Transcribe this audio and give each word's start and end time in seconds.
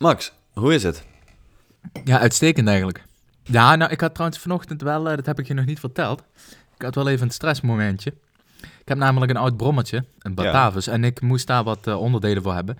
Max, 0.00 0.32
hoe 0.52 0.74
is 0.74 0.82
het? 0.82 1.04
Ja, 2.04 2.18
uitstekend 2.18 2.68
eigenlijk. 2.68 3.04
Ja, 3.42 3.76
nou, 3.76 3.90
ik 3.90 4.00
had 4.00 4.14
trouwens 4.14 4.40
vanochtend 4.40 4.82
wel, 4.82 5.08
eh, 5.08 5.16
dat 5.16 5.26
heb 5.26 5.38
ik 5.38 5.46
je 5.46 5.54
nog 5.54 5.64
niet 5.64 5.80
verteld. 5.80 6.22
Ik 6.74 6.82
had 6.82 6.94
wel 6.94 7.08
even 7.08 7.26
een 7.26 7.32
stressmomentje. 7.32 8.14
Ik 8.60 8.88
heb 8.88 8.98
namelijk 8.98 9.30
een 9.30 9.36
oud 9.36 9.56
brommetje, 9.56 10.04
een 10.18 10.34
Batavus, 10.34 10.86
en 10.86 11.04
ik 11.04 11.20
moest 11.20 11.46
daar 11.46 11.64
wat 11.64 11.86
eh, 11.86 12.00
onderdelen 12.00 12.42
voor 12.42 12.54
hebben. 12.54 12.78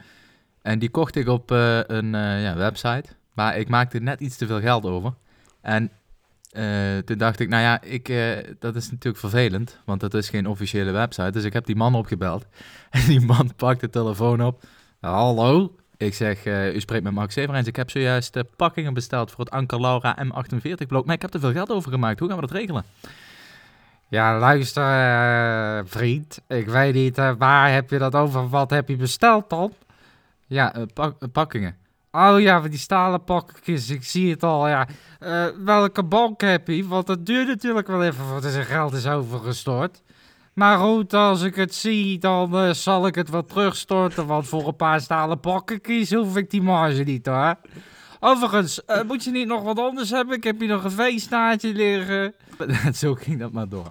En 0.62 0.78
die 0.78 0.88
kocht 0.88 1.16
ik 1.16 1.28
op 1.28 1.50
eh, 1.50 1.80
een 1.86 2.10
ja, 2.16 2.56
website, 2.56 3.04
maar 3.32 3.58
ik 3.58 3.68
maakte 3.68 3.98
net 3.98 4.20
iets 4.20 4.36
te 4.36 4.46
veel 4.46 4.60
geld 4.60 4.84
over. 4.84 5.14
En 5.60 5.90
toen 7.04 7.18
dacht 7.18 7.40
ik, 7.40 7.48
nou 7.48 7.62
ja, 7.62 7.82
ik, 7.82 8.06
dat 8.58 8.76
is 8.76 8.90
natuurlijk 8.90 9.18
vervelend, 9.18 9.78
want 9.84 10.00
dat 10.00 10.14
is 10.14 10.28
geen 10.28 10.46
officiële 10.46 10.90
website. 10.90 11.30
Dus 11.30 11.44
ik 11.44 11.52
heb 11.52 11.66
die 11.66 11.76
man 11.76 11.94
opgebeld 11.94 12.46
en 12.90 13.06
die 13.06 13.20
man 13.20 13.54
pakt 13.56 13.80
de 13.80 13.90
telefoon 13.90 14.42
op. 14.42 14.64
Hallo? 15.00 15.74
Ik 16.00 16.14
zeg, 16.14 16.44
eh, 16.44 16.74
u 16.74 16.80
spreekt 16.80 17.04
met 17.04 17.12
Max 17.12 17.34
Severens. 17.34 17.66
Ik 17.66 17.76
heb 17.76 17.90
zojuist 17.90 18.36
eh, 18.36 18.42
pakkingen 18.56 18.94
besteld 18.94 19.30
voor 19.30 19.44
het 19.44 19.50
Anker 19.54 19.80
Laura 19.80 20.16
M48 20.24 20.86
blok. 20.88 21.04
Maar 21.06 21.14
ik 21.14 21.22
heb 21.22 21.34
er 21.34 21.40
veel 21.40 21.52
geld 21.52 21.70
over 21.70 21.90
gemaakt. 21.90 22.18
Hoe 22.18 22.28
gaan 22.28 22.40
we 22.40 22.46
dat 22.46 22.56
regelen? 22.56 22.84
Ja, 24.08 24.38
luister, 24.38 24.82
eh, 24.82 25.84
vriend. 25.84 26.40
Ik 26.48 26.66
weet 26.68 26.94
niet, 26.94 27.16
waar 27.38 27.72
heb 27.72 27.90
je 27.90 27.98
dat 27.98 28.14
over? 28.14 28.48
Wat 28.48 28.70
heb 28.70 28.88
je 28.88 28.96
besteld 28.96 29.50
dan? 29.50 29.72
Ja, 30.46 30.74
pak- 30.94 31.32
pakkingen. 31.32 31.76
Oh 32.10 32.40
ja, 32.40 32.60
die 32.60 32.78
stalen 32.78 33.24
pakketjes, 33.24 33.90
ik 33.90 34.04
zie 34.04 34.30
het 34.30 34.42
al, 34.42 34.68
ja. 34.68 34.86
Welke 35.64 36.02
bank 36.02 36.40
heb 36.40 36.68
je? 36.68 36.86
Want 36.86 37.08
het 37.08 37.26
duurt 37.26 37.48
natuurlijk 37.48 37.86
wel 37.86 38.04
even 38.04 38.24
voordat 38.24 38.52
zijn 38.52 38.64
geld 38.64 38.92
is 38.92 39.06
overgestort. 39.06 40.02
Maar 40.54 40.78
goed, 40.78 41.14
als 41.14 41.42
ik 41.42 41.54
het 41.54 41.74
zie, 41.74 42.18
dan 42.18 42.56
eh, 42.58 42.72
zal 42.72 43.06
ik 43.06 43.14
het 43.14 43.30
wel 43.30 43.44
terugstorten. 43.44 44.26
Want 44.26 44.46
voor 44.48 44.66
een 44.68 44.76
paar 44.76 45.00
stalen 45.00 45.40
pakketjes 45.40 46.12
hoef 46.12 46.36
ik 46.36 46.50
die 46.50 46.62
marge 46.62 47.02
niet 47.02 47.26
hoor. 47.26 47.54
Overigens, 48.20 48.84
eh, 48.84 49.02
moet 49.02 49.24
je 49.24 49.30
niet 49.30 49.46
nog 49.46 49.62
wat 49.62 49.78
anders 49.78 50.10
hebben? 50.10 50.36
Ik 50.36 50.44
heb 50.44 50.58
hier 50.58 50.68
nog 50.68 50.84
een 50.84 50.90
veestaartje 50.90 51.72
liggen. 51.72 52.34
Zo 52.94 53.14
ging 53.14 53.38
dat 53.38 53.52
maar 53.52 53.68
door. 53.68 53.90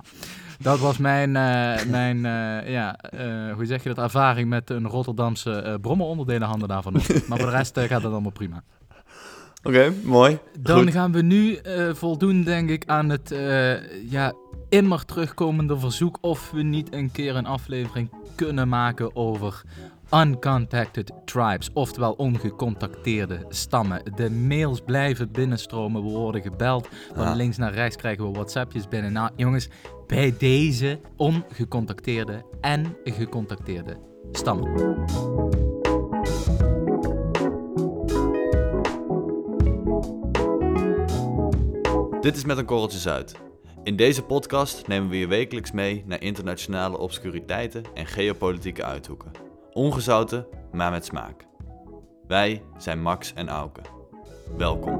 Dat 0.61 0.79
was 0.79 0.97
mijn, 0.97 1.35
eh, 1.35 1.85
mijn 1.85 2.25
eh, 2.25 2.71
ja, 2.71 2.95
eh, 2.95 3.53
hoe 3.53 3.65
zeg 3.65 3.83
je 3.83 3.89
dat, 3.93 3.97
ervaring 4.03 4.49
met 4.49 4.69
een 4.69 4.87
Rotterdamse 4.87 5.63
uh, 5.65 5.73
brommeronderdelenhandel 5.81 6.67
daarvan. 6.67 6.93
maar 7.27 7.37
voor 7.37 7.49
de 7.49 7.55
rest 7.55 7.79
gaat 7.79 8.01
het 8.01 8.11
allemaal 8.11 8.31
prima. 8.31 8.63
Oké, 9.63 9.93
mooi. 10.03 10.39
Dan 10.59 10.81
Goed. 10.81 10.91
gaan 10.91 11.11
we 11.11 11.21
nu 11.21 11.55
eh, 11.55 11.93
voldoen, 11.93 12.43
denk 12.43 12.69
ik, 12.69 12.83
aan 12.85 13.09
het 13.09 13.31
eh, 13.31 14.11
ja, 14.11 14.33
immer 14.69 15.05
terugkomende 15.05 15.79
verzoek 15.79 16.17
of 16.21 16.51
we 16.51 16.61
niet 16.61 16.93
een 16.93 17.11
keer 17.11 17.35
een 17.35 17.45
aflevering 17.45 18.09
kunnen 18.35 18.69
maken 18.69 19.15
over 19.15 19.63
uncontacted 20.13 21.11
tribes, 21.25 21.69
oftewel 21.73 22.11
ongecontacteerde 22.11 23.45
stammen. 23.49 24.01
De 24.15 24.31
mails 24.31 24.81
blijven 24.81 25.31
binnenstromen, 25.31 26.03
we 26.03 26.09
worden 26.09 26.41
gebeld. 26.41 26.87
Van 27.13 27.23
Ja. 27.23 27.33
links 27.33 27.57
naar 27.57 27.73
rechts 27.73 27.95
krijgen 27.95 28.25
we 28.25 28.31
WhatsAppjes 28.31 28.87
binnen. 28.87 29.13
Nou, 29.13 29.29
jongens, 29.35 29.69
bij 30.07 30.35
deze 30.37 30.99
ongecontacteerde 31.15 32.45
en 32.61 32.95
gecontacteerde 33.03 33.97
stammen. 34.31 34.97
Dit 42.21 42.35
is 42.35 42.45
Met 42.45 42.57
een 42.57 42.65
Korreltje 42.65 42.97
Zuid. 42.97 43.48
In 43.89 43.95
deze 43.95 44.23
podcast 44.23 44.87
nemen 44.87 45.09
we 45.09 45.17
je 45.17 45.27
wekelijks 45.27 45.71
mee 45.71 46.03
naar 46.07 46.21
internationale 46.21 46.97
obscuriteiten 46.97 47.83
en 47.93 48.05
geopolitieke 48.05 48.83
uithoeken. 48.83 49.31
Ongezouten, 49.73 50.47
maar 50.71 50.91
met 50.91 51.05
smaak. 51.05 51.45
Wij 52.27 52.63
zijn 52.77 53.01
Max 53.01 53.33
en 53.33 53.49
Auke. 53.49 53.81
Welkom. 54.57 54.99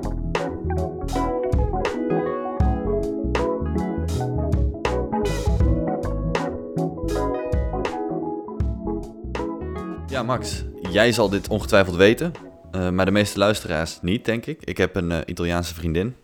Ja, 10.07 10.23
Max, 10.23 10.63
jij 10.91 11.11
zal 11.11 11.29
dit 11.29 11.47
ongetwijfeld 11.47 11.95
weten, 11.95 12.31
eh, 12.71 12.89
maar 12.89 13.05
de 13.05 13.11
meeste 13.11 13.39
luisteraars 13.39 14.01
niet, 14.01 14.25
denk 14.25 14.45
ik. 14.45 14.63
Ik 14.63 14.77
heb 14.77 14.95
een 14.95 15.11
eh, 15.11 15.19
Italiaanse 15.25 15.73
vriendin. 15.73 16.15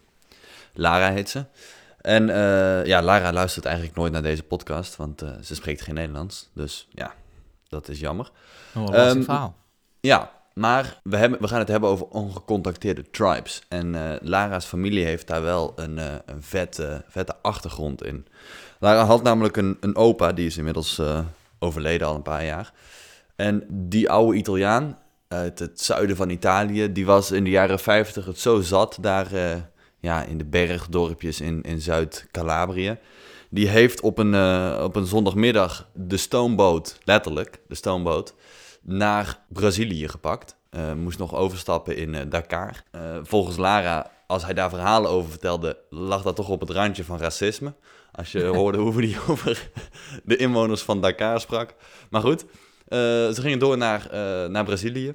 Lara 0.73 1.11
heet 1.11 1.29
ze. 1.29 1.45
En 2.05 2.29
eh, 2.29 2.85
ja, 2.85 3.01
Lara 3.01 3.33
luistert 3.33 3.65
eigenlijk 3.65 3.95
nooit 3.95 4.11
naar 4.11 4.21
deze 4.21 4.43
podcast, 4.43 4.95
want 4.95 5.21
eh, 5.21 5.29
ze 5.43 5.55
spreekt 5.55 5.81
geen 5.81 5.93
Nederlands. 5.93 6.49
Dus 6.53 6.87
ja, 6.91 7.13
dat 7.67 7.87
is 7.87 7.99
jammer. 7.99 8.31
Oh, 8.75 8.83
wat 8.83 8.93
Ehm, 8.93 9.21
verhaal. 9.21 9.55
Ja, 9.99 10.31
maar 10.53 10.99
we, 11.03 11.17
hebben, 11.17 11.41
we 11.41 11.47
gaan 11.47 11.59
het 11.59 11.67
hebben 11.67 11.89
over 11.89 12.05
ongecontacteerde 12.07 13.09
tribes. 13.11 13.63
En 13.67 13.95
eh, 13.95 14.15
Lara's 14.21 14.65
familie 14.65 15.05
heeft 15.05 15.27
daar 15.27 15.41
wel 15.41 15.73
een, 15.75 15.97
een 16.25 16.43
vette, 16.43 17.03
vette 17.07 17.35
achtergrond 17.41 18.03
in. 18.03 18.27
Lara 18.79 19.03
had 19.05 19.23
namelijk 19.23 19.57
een, 19.57 19.77
een 19.79 19.95
opa, 19.95 20.31
die 20.31 20.45
is 20.45 20.57
inmiddels 20.57 21.01
overleden 21.59 22.07
al 22.07 22.15
een 22.15 22.21
paar 22.21 22.45
jaar. 22.45 22.73
En 23.35 23.63
die 23.69 24.09
oude 24.09 24.37
Italiaan 24.37 24.99
uit 25.27 25.59
het 25.59 25.81
zuiden 25.81 26.15
van 26.15 26.29
Italië, 26.29 26.91
die 26.91 27.05
was 27.05 27.31
in 27.31 27.43
de 27.43 27.49
jaren 27.49 27.79
50 27.79 28.25
het 28.25 28.39
zo 28.39 28.61
zat 28.61 28.97
daar 29.01 29.27
ja, 30.05 30.23
in 30.23 30.37
de 30.37 30.45
bergdorpjes 30.45 31.41
in, 31.41 31.61
in 31.61 31.81
Zuid-Calabrië. 31.81 32.97
Die 33.49 33.67
heeft 33.67 34.01
op 34.01 34.17
een, 34.17 34.33
eh, 34.33 34.81
op 34.83 34.95
een 34.95 35.05
zondagmiddag 35.05 35.89
de 35.93 36.17
stoomboot, 36.17 36.99
letterlijk, 37.03 37.59
de 37.67 37.75
stoomboot, 37.75 38.33
naar 38.81 39.39
Brazilië 39.47 40.07
gepakt. 40.07 40.55
Eh, 40.69 40.93
moest 40.93 41.17
nog 41.17 41.35
overstappen 41.35 41.97
in 41.97 42.15
eh, 42.15 42.21
Dakar. 42.29 42.83
Volgens 43.23 43.57
Lara, 43.57 44.11
als 44.27 44.43
hij 44.43 44.53
daar 44.53 44.69
verhalen 44.69 45.09
over 45.09 45.29
vertelde, 45.29 45.77
lag 45.89 46.21
dat 46.21 46.35
toch 46.35 46.49
op 46.49 46.59
het 46.59 46.69
randje 46.69 47.03
van 47.03 47.17
racisme. 47.17 47.73
Als 48.11 48.31
je 48.31 48.43
hoorde 48.59 48.77
hoe 48.77 48.93
hij 48.93 49.17
over 49.27 49.69
de 50.23 50.35
inwoners 50.35 50.81
van 50.81 51.01
Dakar 51.01 51.39
sprak. 51.39 51.73
Maar 52.09 52.21
goed, 52.21 52.45
ze 52.89 53.37
gingen 53.41 53.59
door 53.59 53.77
naar, 53.77 54.07
naar 54.49 54.63
Brazilië. 54.63 55.13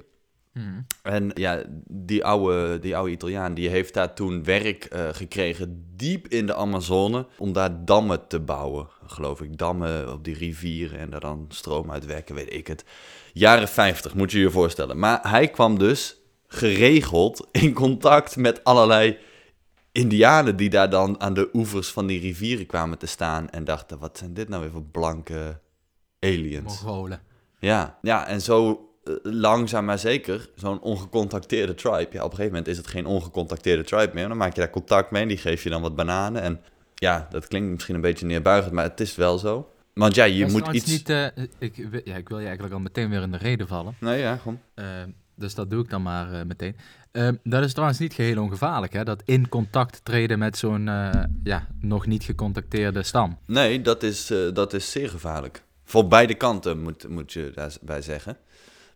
Mhm. 0.53 0.81
En 1.01 1.31
ja, 1.33 1.63
die 1.87 2.25
oude, 2.25 2.79
die 2.79 2.95
oude 2.95 3.11
Italiaan 3.11 3.53
die 3.53 3.69
heeft 3.69 3.93
daar 3.93 4.13
toen 4.13 4.43
werk 4.43 4.85
eh, 4.85 5.07
gekregen 5.11 5.85
diep 5.95 6.27
in 6.27 6.45
de 6.45 6.55
Amazone 6.55 7.27
om 7.37 7.53
daar 7.53 7.85
dammen 7.85 8.27
te 8.27 8.39
bouwen, 8.39 8.87
geloof 9.05 9.41
ik. 9.41 9.57
Dammen 9.57 10.13
op 10.13 10.23
die 10.23 10.35
rivieren 10.35 10.99
en 10.99 11.09
daar 11.09 11.19
dan 11.19 11.45
stroom 11.49 11.91
uit 11.91 12.05
wekken, 12.05 12.35
weet 12.35 12.53
ik 12.53 12.67
het. 12.67 12.85
Jaren 13.33 13.67
50 13.67 14.15
moet 14.15 14.31
je 14.31 14.39
je 14.39 14.51
voorstellen. 14.51 14.99
Maar 14.99 15.19
hij 15.21 15.47
kwam 15.47 15.77
dus 15.77 16.17
geregeld 16.47 17.47
in 17.51 17.73
contact 17.73 18.35
met 18.35 18.63
allerlei 18.63 19.17
indianen 19.91 20.55
die 20.55 20.69
daar 20.69 20.89
dan 20.89 21.21
aan 21.21 21.33
de 21.33 21.49
oevers 21.53 21.91
van 21.91 22.07
die 22.07 22.19
rivieren 22.19 22.65
kwamen 22.65 22.97
te 22.97 23.05
staan 23.05 23.49
en 23.49 23.63
dachten, 23.63 23.99
wat 23.99 24.17
zijn 24.17 24.33
dit 24.33 24.49
nou 24.49 24.61
weer 24.61 24.71
voor 24.71 24.83
blanke 24.83 25.59
aliens? 26.19 26.81
Mongolen. 26.81 27.21
Ja, 27.59 27.97
ja 28.01 28.27
en 28.27 28.41
zo 28.41 28.85
langzaam 29.23 29.85
maar 29.85 29.99
zeker, 29.99 30.49
zo'n 30.55 30.81
ongecontacteerde 30.81 31.73
tribe. 31.73 32.07
Ja, 32.11 32.23
op 32.23 32.31
een 32.31 32.37
gegeven 32.37 32.45
moment 32.45 32.67
is 32.67 32.77
het 32.77 32.87
geen 32.87 33.05
ongecontacteerde 33.05 33.83
tribe 33.83 34.11
meer. 34.13 34.27
Dan 34.27 34.37
maak 34.37 34.53
je 34.53 34.59
daar 34.61 34.69
contact 34.69 35.11
mee 35.11 35.21
en 35.21 35.27
die 35.27 35.37
geef 35.37 35.63
je 35.63 35.69
dan 35.69 35.81
wat 35.81 35.95
bananen. 35.95 36.41
En 36.41 36.61
ja, 36.95 37.27
dat 37.29 37.47
klinkt 37.47 37.71
misschien 37.71 37.95
een 37.95 38.01
beetje 38.01 38.25
neerbuigend, 38.25 38.73
maar 38.73 38.83
het 38.83 38.99
is 38.99 39.15
wel 39.15 39.37
zo. 39.37 39.69
Want 39.93 40.15
ja, 40.15 40.23
je 40.23 40.39
Dat 40.39 40.47
is 40.47 40.53
moet 40.53 40.75
iets... 40.75 40.91
Niet, 40.91 41.09
eh, 41.09 41.25
ik, 41.59 41.75
ja, 42.05 42.15
ik 42.15 42.29
wil 42.29 42.39
je 42.39 42.45
eigenlijk 42.45 42.73
al 42.73 42.79
meteen 42.79 43.09
weer 43.09 43.21
in 43.21 43.31
de 43.31 43.37
reden 43.37 43.67
vallen. 43.67 43.95
Nee, 43.99 44.19
ja, 44.19 44.37
gewoon. 44.37 44.59
Eh, 44.73 44.85
dus 45.35 45.55
dat 45.55 45.69
doe 45.69 45.83
ik 45.83 45.89
dan 45.89 46.01
maar 46.01 46.33
eh, 46.33 46.45
meteen. 46.45 46.75
Eh, 47.11 47.29
dat 47.43 47.63
is 47.63 47.71
trouwens 47.71 47.99
niet 47.99 48.13
geheel 48.13 48.41
ongevaarlijk, 48.41 48.93
hè? 48.93 49.03
Dat 49.03 49.21
in 49.25 49.49
contact 49.49 50.05
treden 50.05 50.39
met 50.39 50.57
zo'n 50.57 50.87
eh, 50.87 51.23
ja, 51.43 51.67
nog 51.79 52.05
niet 52.05 52.23
gecontacteerde 52.23 53.03
stam. 53.03 53.37
Nee, 53.45 53.81
dat 53.81 54.03
is, 54.03 54.29
eh, 54.29 54.37
dat 54.53 54.73
is 54.73 54.91
zeer 54.91 55.09
gevaarlijk. 55.09 55.63
Voor 55.83 56.07
beide 56.07 56.33
kanten 56.35 56.81
moet, 56.81 57.07
moet 57.07 57.33
je 57.33 57.51
daarbij 57.55 58.01
zeggen. 58.01 58.37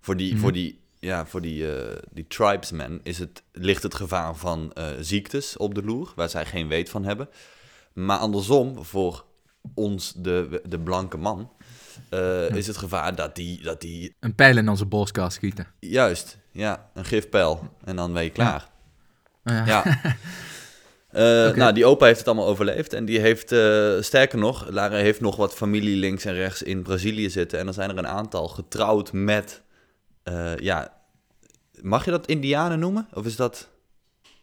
Voor 0.06 0.18
die, 0.18 0.32
Mhm. 0.34 0.42
voor 0.42 0.52
die, 0.52 0.80
ja, 1.00 1.26
voor 1.26 1.42
die, 1.42 1.72
eh, 1.76 1.98
die 2.12 2.28
tribesmen 2.28 3.00
is 3.04 3.20
het, 3.20 3.44
ligt 3.52 3.84
het 3.84 3.96
gevaar 3.96 4.36
van 4.36 4.72
eh, 4.74 4.88
ziektes 5.00 5.58
op 5.58 5.76
de 5.76 5.84
loer, 5.84 6.14
waar 6.16 6.30
zij 6.30 6.46
geen 6.46 6.68
weet 6.68 6.90
van 6.90 7.04
hebben. 7.06 7.30
Maar 7.94 8.18
andersom, 8.18 8.84
voor 8.86 9.26
ons, 9.74 10.14
de, 10.18 10.62
de 10.68 10.80
blanke 10.80 11.18
man, 11.18 11.52
eh, 12.10 12.50
is 12.50 12.68
het 12.68 12.78
gevaar 12.78 13.16
dat 13.16 13.36
die, 13.36 13.62
dat 13.64 13.82
die, 13.82 14.16
Een 14.20 14.36
pijl 14.36 14.58
in 14.58 14.70
onze 14.70 14.86
borstkas 14.86 15.34
schieten. 15.34 15.68
juist, 15.80 16.38
ja, 16.52 16.90
een 16.94 17.06
gifpijl 17.06 17.70
en 17.84 17.96
dan 17.96 18.14
ben 18.14 18.24
je 18.24 18.30
klaar. 18.30 18.68
Ja. 19.44 19.66
Ja. 19.66 19.84
Oké. 21.10 21.54
Nou, 21.56 21.74
die 21.74 21.86
opa 21.86 22.06
heeft 22.06 22.18
het 22.20 22.28
allemaal 22.28 22.48
overleefd. 22.48 22.94
En 22.94 23.06
die 23.06 23.20
heeft, 23.20 23.56
sterker 24.06 24.38
nog, 24.38 24.70
Lara 24.70 24.96
heeft 24.98 25.22
nog 25.22 25.36
wat 25.36 25.54
familie 25.54 25.96
links 25.96 26.26
en 26.26 26.34
rechts 26.34 26.62
in 26.64 26.84
Brazilië 26.84 27.30
zitten. 27.30 27.60
En 27.60 27.66
dan 27.66 27.74
zijn 27.74 27.90
er 27.90 27.98
een 27.98 28.08
aantal 28.08 28.48
getrouwd 28.48 29.14
met, 29.14 29.62
eh, 30.26 30.58
ja, 30.58 30.94
mag 31.82 32.06
je 32.06 32.12
dat 32.12 32.28
Indianen 32.28 32.80
noemen? 32.80 33.08
Of 33.14 33.26
is 33.26 33.36
dat, 33.36 33.70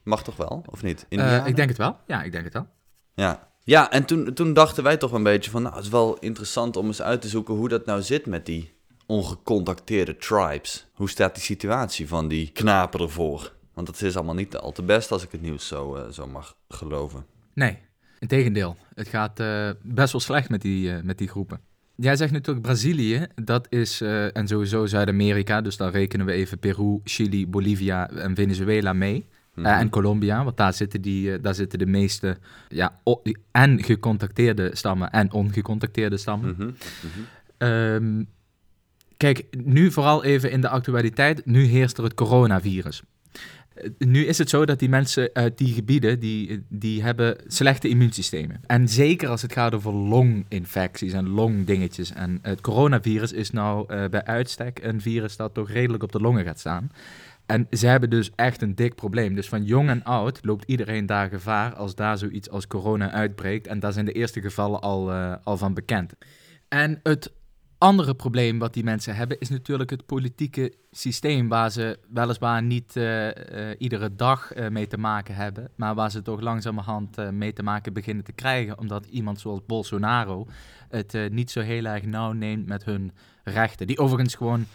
mag 0.02 0.22
toch 0.22 0.36
wel, 0.36 0.64
of 0.70 0.82
niet? 0.82 1.06
Eh, 1.08 1.46
ik 1.46 1.56
denk 1.56 1.68
het 1.68 1.78
wel. 1.78 1.96
Ja, 2.06 2.22
ik 2.22 2.32
denk 2.32 2.44
het 2.44 2.52
wel. 2.52 2.66
Ja, 3.14 3.48
ja 3.64 3.90
en 3.90 4.04
toen, 4.04 4.34
toen 4.34 4.52
dachten 4.52 4.82
wij 4.82 4.96
toch 4.96 5.12
een 5.12 5.22
beetje 5.22 5.50
van, 5.50 5.62
nou, 5.62 5.74
het 5.74 5.84
is 5.84 5.90
wel 5.90 6.18
interessant 6.18 6.76
om 6.76 6.86
eens 6.86 7.02
uit 7.02 7.20
te 7.20 7.28
zoeken 7.28 7.54
hoe 7.54 7.68
dat 7.68 7.86
nou 7.86 8.02
zit 8.02 8.26
met 8.26 8.46
die 8.46 8.72
ongecontacteerde 9.06 10.16
tribes. 10.16 10.86
Hoe 10.94 11.10
staat 11.10 11.34
die 11.34 11.44
situatie 11.44 12.08
van 12.08 12.28
die 12.28 12.50
knapen 12.50 13.00
ervoor? 13.00 13.52
Want 13.74 13.88
het 13.88 14.02
is 14.02 14.16
allemaal 14.16 14.34
niet 14.34 14.56
al 14.56 14.72
te 14.72 14.82
best 14.82 15.10
als 15.10 15.22
ik 15.22 15.32
het 15.32 15.42
nieuws 15.42 15.66
zo, 15.66 15.96
uh, 15.96 16.08
zo 16.08 16.26
mag 16.26 16.56
geloven. 16.68 17.26
Nee, 17.54 17.78
integendeel. 18.18 18.76
Het 18.94 19.08
gaat 19.08 19.40
uh, 19.40 19.70
best 19.82 20.12
wel 20.12 20.20
slecht 20.20 20.48
met 20.48 20.62
die, 20.62 20.90
uh, 20.90 21.02
met 21.02 21.18
die 21.18 21.28
groepen. 21.28 21.60
Jij 21.94 22.16
zegt 22.16 22.32
natuurlijk 22.32 22.66
Brazilië, 22.66 23.26
dat 23.34 23.66
is, 23.70 24.00
en 24.32 24.48
sowieso 24.48 24.86
Zuid-Amerika, 24.86 25.60
dus 25.60 25.76
dan 25.76 25.90
rekenen 25.90 26.26
we 26.26 26.32
even 26.32 26.58
Peru, 26.58 27.00
Chili, 27.04 27.48
Bolivia 27.48 28.10
en 28.10 28.34
Venezuela 28.34 28.92
mee. 28.92 29.26
Mm 29.54 29.64
-hmm. 29.64 29.72
en 29.72 29.88
Colombia, 29.88 30.44
want 30.44 30.56
daar 30.56 30.74
zitten, 30.74 31.00
die, 31.00 31.40
daar 31.40 31.54
zitten 31.54 31.78
de 31.78 31.86
meeste 31.86 32.36
ja, 32.68 33.00
en 33.50 33.82
gecontacteerde 33.82 34.70
stammen 34.72 35.10
en 35.10 35.32
ongecontacteerde 35.32 36.16
stammen. 36.16 36.54
Mm 36.58 36.74
-hmm. 37.58 37.68
um, 37.68 38.26
kijk, 39.16 39.44
nu 39.64 39.90
vooral 39.90 40.24
even 40.24 40.50
in 40.50 40.60
de 40.60 40.68
actualiteit, 40.68 41.46
nu 41.46 41.64
heerst 41.64 41.98
er 41.98 42.04
het 42.04 42.14
coronavirus. 42.14 43.02
Nu 43.98 44.24
is 44.24 44.38
het 44.38 44.48
zo 44.48 44.64
dat 44.64 44.78
die 44.78 44.88
mensen 44.88 45.30
uit 45.32 45.58
die 45.58 45.74
gebieden, 45.74 46.20
die, 46.20 46.64
die 46.68 47.02
hebben 47.02 47.36
slechte 47.46 47.88
immuunsystemen. 47.88 48.60
En 48.66 48.88
zeker 48.88 49.28
als 49.28 49.42
het 49.42 49.52
gaat 49.52 49.74
over 49.74 49.92
longinfecties 49.92 51.12
en 51.12 51.28
longdingetjes. 51.28 52.12
En 52.12 52.38
het 52.42 52.60
coronavirus 52.60 53.32
is 53.32 53.50
nou 53.50 53.94
uh, 53.94 54.04
bij 54.08 54.24
uitstek 54.24 54.78
een 54.82 55.00
virus 55.00 55.36
dat 55.36 55.54
toch 55.54 55.70
redelijk 55.70 56.02
op 56.02 56.12
de 56.12 56.20
longen 56.20 56.44
gaat 56.44 56.58
staan. 56.58 56.90
En 57.46 57.66
ze 57.70 57.86
hebben 57.86 58.10
dus 58.10 58.30
echt 58.34 58.62
een 58.62 58.74
dik 58.74 58.94
probleem. 58.94 59.34
Dus 59.34 59.48
van 59.48 59.64
jong 59.64 59.88
en 59.88 60.04
oud 60.04 60.38
loopt 60.42 60.64
iedereen 60.66 61.06
daar 61.06 61.28
gevaar 61.28 61.74
als 61.74 61.94
daar 61.94 62.18
zoiets 62.18 62.50
als 62.50 62.66
corona 62.66 63.10
uitbreekt. 63.10 63.66
En 63.66 63.80
daar 63.80 63.92
zijn 63.92 64.04
de 64.04 64.12
eerste 64.12 64.40
gevallen 64.40 64.80
al, 64.80 65.10
uh, 65.10 65.34
al 65.42 65.56
van 65.56 65.74
bekend. 65.74 66.12
En 66.68 67.00
het 67.02 67.32
andere 67.82 68.14
probleem 68.14 68.58
wat 68.58 68.74
die 68.74 68.84
mensen 68.84 69.14
hebben 69.14 69.40
is 69.40 69.48
natuurlijk 69.48 69.90
het 69.90 70.06
politieke 70.06 70.72
systeem, 70.90 71.48
waar 71.48 71.70
ze 71.70 71.98
weliswaar 72.08 72.62
niet 72.62 72.96
uh, 72.96 73.26
uh, 73.26 73.32
iedere 73.78 74.14
dag 74.14 74.56
uh, 74.56 74.68
mee 74.68 74.86
te 74.86 74.98
maken 74.98 75.34
hebben, 75.34 75.70
maar 75.74 75.94
waar 75.94 76.10
ze 76.10 76.22
toch 76.22 76.40
langzamerhand 76.40 77.30
mee 77.32 77.52
te 77.52 77.62
maken 77.62 77.92
beginnen 77.92 78.24
te 78.24 78.32
krijgen, 78.32 78.78
omdat 78.78 79.06
iemand 79.06 79.40
zoals 79.40 79.60
Bolsonaro 79.66 80.46
het 80.88 81.16
niet 81.30 81.50
zo 81.50 81.60
heel 81.60 81.84
erg 81.84 82.04
nauw 82.04 82.32
neemt 82.32 82.66
met 82.66 82.84
hun 82.84 83.12
rechten, 83.44 83.86
die 83.86 83.98
overigens 83.98 84.34
gewoon 84.34 84.66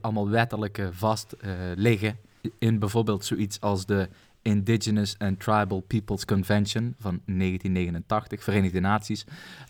allemaal 0.00 0.28
wettelijk 0.28 0.88
vast 0.90 1.36
liggen 1.74 2.16
in 2.58 2.78
bijvoorbeeld 2.78 3.24
zoiets 3.24 3.60
als 3.60 3.86
de 3.86 4.08
Indigenous 4.42 5.14
and 5.18 5.40
Tribal 5.40 5.80
Peoples 5.86 6.24
Convention 6.24 6.94
van 6.98 7.20
1989, 7.26 8.42
Verenigde 8.42 8.80
Naties, 8.80 9.24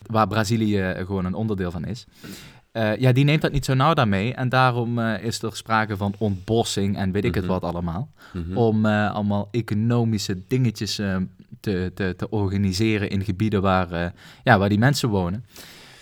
waar 0.07 0.27
Brazilië 0.27 0.95
gewoon 0.97 1.25
een 1.25 1.35
onderdeel 1.35 1.71
van 1.71 1.85
is. 1.85 2.07
Uh, 2.73 2.97
ja, 2.97 3.13
die 3.13 3.25
neemt 3.25 3.43
dat 3.43 3.53
niet 3.53 3.65
zo 3.65 3.75
nauw 3.75 3.95
daarmee. 3.95 4.35
En 4.35 4.49
daarom 4.49 4.99
uh, 4.99 5.23
is 5.25 5.43
er 5.43 5.57
sprake 5.57 5.97
van 5.97 6.15
ontbossing 6.19 6.97
en 6.97 7.13
weet 7.13 7.25
ik 7.25 7.35
het 7.35 7.45
Mhm. 7.45 7.53
wat 7.53 7.63
allemaal. 7.63 8.11
Mhm. 8.33 8.57
Om 8.57 8.87
uh, 8.87 9.15
allemaal 9.15 9.49
economische 9.51 10.43
dingetjes 10.49 10.95
te, 11.61 11.91
te, 11.95 12.15
te 12.17 12.31
organiseren 12.31 13.11
in 13.11 13.25
gebieden 13.25 13.63
waar, 13.63 14.13
ja, 14.45 14.59
waar 14.59 14.69
die 14.69 14.79
mensen 14.79 15.09
wonen. 15.09 15.45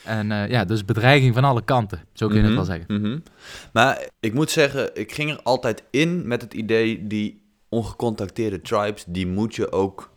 En 0.05 0.27
ja, 0.29 0.65
dus 0.65 0.85
bedreiging 0.85 1.35
van 1.35 1.45
alle 1.45 1.63
kanten, 1.65 2.01
zo 2.13 2.27
kun 2.27 2.37
je 2.37 2.43
Mhm, 2.43 2.57
het 2.57 2.67
wel 2.67 2.77
zeggen. 2.77 3.01
mhm. 3.01 3.19
Maar 3.73 4.09
ik 4.21 4.35
moet 4.35 4.51
zeggen, 4.51 4.91
ik 4.95 5.13
ging 5.13 5.31
er 5.31 5.41
altijd 5.43 5.83
in 5.91 6.29
met 6.29 6.43
het 6.43 6.55
idee, 6.55 7.07
die 7.07 7.43
ongecontacteerde 7.69 8.61
tribes, 8.61 9.05
die 9.07 9.27
moet 9.27 9.55
je 9.55 9.73
ook 9.73 10.10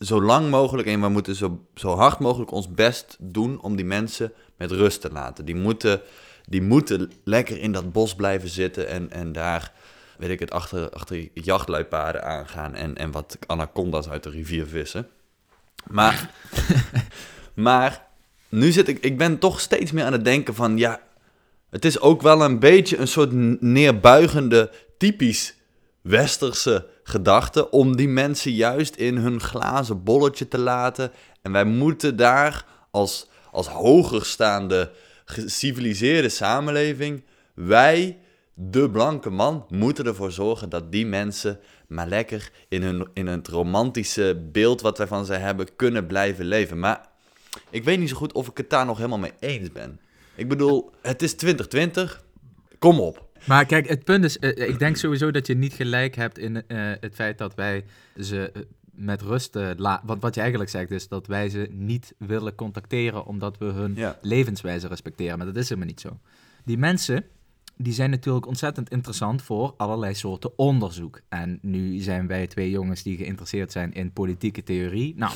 zo 0.00 0.22
lang 0.22 0.50
mogelijk, 0.50 0.88
en 0.88 1.00
we 1.00 1.08
moeten 1.08 1.34
zo, 1.34 1.66
zo 1.74 1.96
hard 1.96 2.18
mogelijk 2.18 2.50
ons 2.50 2.74
best 2.74 3.16
doen 3.20 3.60
om 3.60 3.76
die 3.76 3.84
mensen 3.84 4.32
met 4.56 4.70
rust 4.70 5.00
te 5.00 5.12
laten. 5.12 5.44
Die 5.44 5.54
moeten, 5.54 6.00
die 6.46 6.62
moeten 6.62 7.12
lekker 7.24 7.58
in 7.58 7.72
dat 7.72 7.92
bos 7.92 8.14
blijven 8.14 8.48
zitten 8.48 8.88
en, 8.88 9.10
en 9.10 9.32
daar, 9.32 9.72
weet 10.18 10.30
ik 10.30 10.40
het, 10.40 10.50
achter, 10.50 10.90
achter 10.90 11.28
jachtluipaarden 11.34 12.24
aangaan 12.24 12.74
en, 12.74 12.96
en 12.96 13.10
wat 13.10 13.38
anaconda's 13.46 14.08
uit 14.08 14.22
de 14.22 14.30
rivier 14.30 14.66
vissen. 14.66 15.08
Maar, 15.86 16.30
maar 17.54 18.06
nu 18.48 18.72
zit 18.72 18.88
ik, 18.88 18.98
ik 18.98 19.18
ben 19.18 19.38
toch 19.38 19.60
steeds 19.60 19.92
meer 19.92 20.04
aan 20.04 20.12
het 20.12 20.24
denken 20.24 20.54
van, 20.54 20.78
ja, 20.78 21.00
het 21.70 21.84
is 21.84 22.00
ook 22.00 22.22
wel 22.22 22.42
een 22.42 22.58
beetje 22.58 22.96
een 22.96 23.08
soort 23.08 23.32
neerbuigende, 23.60 24.70
typisch 24.98 25.54
westerse 26.08 26.86
gedachte 27.02 27.70
om 27.70 27.96
die 27.96 28.08
mensen 28.08 28.52
juist 28.52 28.94
in 28.94 29.16
hun 29.16 29.40
glazen 29.40 30.02
bolletje 30.02 30.48
te 30.48 30.58
laten. 30.58 31.12
En 31.42 31.52
wij 31.52 31.64
moeten 31.64 32.16
daar 32.16 32.64
als, 32.90 33.28
als 33.50 33.66
hogerstaande, 33.66 34.90
geciviliseerde 35.24 36.28
samenleving, 36.28 37.22
wij, 37.54 38.18
de 38.54 38.90
blanke 38.90 39.30
man, 39.30 39.66
moeten 39.68 40.06
ervoor 40.06 40.32
zorgen 40.32 40.68
dat 40.68 40.92
die 40.92 41.06
mensen 41.06 41.60
maar 41.88 42.08
lekker 42.08 42.50
in, 42.68 42.82
hun, 42.82 43.08
in 43.12 43.26
het 43.26 43.48
romantische 43.48 44.48
beeld 44.52 44.80
wat 44.80 44.98
wij 44.98 45.06
van 45.06 45.24
ze 45.24 45.32
hebben 45.32 45.76
kunnen 45.76 46.06
blijven 46.06 46.44
leven. 46.44 46.78
Maar 46.78 47.08
ik 47.70 47.84
weet 47.84 47.98
niet 47.98 48.08
zo 48.08 48.16
goed 48.16 48.32
of 48.32 48.48
ik 48.48 48.56
het 48.56 48.70
daar 48.70 48.86
nog 48.86 48.96
helemaal 48.96 49.18
mee 49.18 49.32
eens 49.40 49.72
ben. 49.72 50.00
Ik 50.34 50.48
bedoel, 50.48 50.90
het 51.02 51.22
is 51.22 51.34
2020, 51.34 52.22
kom 52.78 53.00
op. 53.00 53.27
Maar 53.48 53.66
kijk, 53.66 53.88
het 53.88 54.04
punt 54.04 54.24
is, 54.24 54.36
uh, 54.40 54.68
ik 54.68 54.78
denk 54.78 54.96
sowieso 54.96 55.30
dat 55.30 55.46
je 55.46 55.54
niet 55.54 55.72
gelijk 55.72 56.14
hebt 56.16 56.38
in 56.38 56.54
uh, 56.56 56.62
het 57.00 57.14
feit 57.14 57.38
dat 57.38 57.54
wij 57.54 57.84
ze 58.20 58.52
met 58.90 59.22
rust 59.22 59.54
laten. 59.76 60.06
Want 60.06 60.22
wat 60.22 60.34
je 60.34 60.40
eigenlijk 60.40 60.70
zegt 60.70 60.90
is 60.90 61.08
dat 61.08 61.26
wij 61.26 61.48
ze 61.48 61.68
niet 61.70 62.14
willen 62.18 62.54
contacteren 62.54 63.26
omdat 63.26 63.58
we 63.58 63.64
hun 63.64 63.94
Ja. 63.94 64.18
levenswijze 64.22 64.88
respecteren. 64.88 65.36
Maar 65.38 65.46
dat 65.46 65.56
is 65.56 65.68
helemaal 65.68 65.88
niet 65.88 66.00
zo. 66.00 66.18
Die 66.64 66.78
mensen, 66.78 67.24
die 67.76 67.92
zijn 67.92 68.10
natuurlijk 68.10 68.46
ontzettend 68.46 68.88
interessant 68.90 69.42
voor 69.42 69.74
allerlei 69.76 70.14
soorten 70.14 70.58
onderzoek. 70.58 71.20
En 71.28 71.58
nu 71.62 71.98
zijn 71.98 72.26
wij 72.26 72.46
twee 72.46 72.70
jongens 72.70 73.02
die 73.02 73.16
geïnteresseerd 73.16 73.72
zijn 73.72 73.92
in 73.92 74.12
politieke 74.12 74.62
theorie. 74.62 75.14
Nou, 75.16 75.32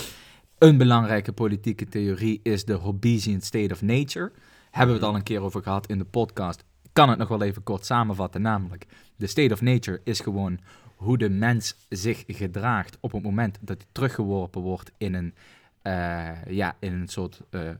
een 0.58 0.76
belangrijke 0.76 1.32
politieke 1.32 1.84
theorie 1.86 2.40
is 2.42 2.64
de 2.64 2.72
Hobbesian 2.74 3.40
state 3.40 3.72
of 3.72 3.82
nature. 3.82 4.32
Hebben 4.70 4.94
we 4.96 5.00
het 5.00 5.10
al 5.10 5.16
een 5.16 5.22
keer 5.22 5.40
over 5.40 5.62
gehad 5.62 5.86
in 5.86 5.98
de 5.98 6.04
podcast 6.04 6.64
kan 6.92 7.08
het 7.08 7.18
nog 7.18 7.28
wel 7.28 7.42
even 7.42 7.62
kort 7.62 7.86
samenvatten. 7.86 8.42
Namelijk, 8.42 8.86
de 9.16 9.26
state 9.26 9.52
of 9.52 9.60
nature 9.60 10.00
is 10.04 10.20
gewoon 10.20 10.60
hoe 10.96 11.18
de 11.18 11.28
mens 11.28 11.76
zich 11.88 12.24
gedraagt 12.26 12.96
op 13.00 13.12
het 13.12 13.22
moment 13.22 13.58
dat 13.60 13.76
hij 13.76 13.86
teruggeworpen 13.92 14.60
wordt 14.60 14.92
in 14.98 15.14
een, 15.14 15.34
uh, 15.82 16.44
ja, 16.46 16.76
in 16.78 16.92
een 16.92 17.08
soort 17.08 17.40
uh, 17.50 17.70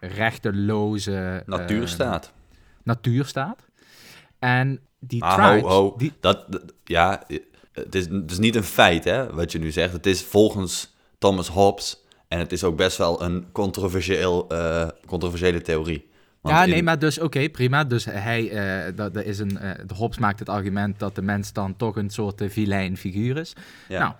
rechteloze... 0.00 1.42
Natuurstaat. 1.46 2.24
Uh, 2.24 2.56
natuurstaat. 2.82 3.66
En 4.38 4.80
die 4.98 5.22
ah, 5.22 5.34
tribes... 5.34 5.62
Ho, 5.62 5.68
ho. 5.68 5.94
Die... 5.96 6.12
Dat, 6.20 6.52
dat, 6.52 6.72
ja, 6.84 7.22
het 7.72 7.94
is, 7.94 8.08
het 8.08 8.30
is 8.30 8.38
niet 8.38 8.54
een 8.54 8.64
feit, 8.64 9.04
hè, 9.04 9.34
wat 9.34 9.52
je 9.52 9.58
nu 9.58 9.70
zegt. 9.70 9.92
Het 9.92 10.06
is 10.06 10.22
volgens 10.22 10.96
Thomas 11.18 11.48
Hobbes... 11.48 12.04
En 12.28 12.38
het 12.38 12.52
is 12.52 12.64
ook 12.64 12.76
best 12.76 12.96
wel 12.96 13.22
een 13.22 13.52
controversieel, 13.52 14.46
controversiële 15.06 15.60
theorie. 15.60 16.08
Want 16.46 16.58
ja, 16.58 16.64
in... 16.64 16.70
nee, 16.70 16.82
maar 16.82 16.98
dus 16.98 17.16
oké, 17.16 17.26
okay, 17.26 17.48
prima. 17.48 17.84
Dus 17.84 18.04
hij, 18.04 18.42
uh, 18.88 18.96
dat, 18.96 19.14
dat 19.14 19.24
is 19.24 19.38
een, 19.38 19.58
uh, 19.62 19.70
de 19.86 19.94
Hobbes 19.94 20.18
maakt 20.18 20.38
het 20.38 20.48
argument 20.48 20.98
dat 20.98 21.14
de 21.14 21.22
mens 21.22 21.52
dan 21.52 21.76
toch 21.76 21.96
een 21.96 22.10
soort 22.10 22.40
uh, 22.40 22.50
vilijn 22.50 22.96
figuur 22.96 23.36
is. 23.36 23.52
Ja. 23.88 23.98
Nou, 23.98 24.14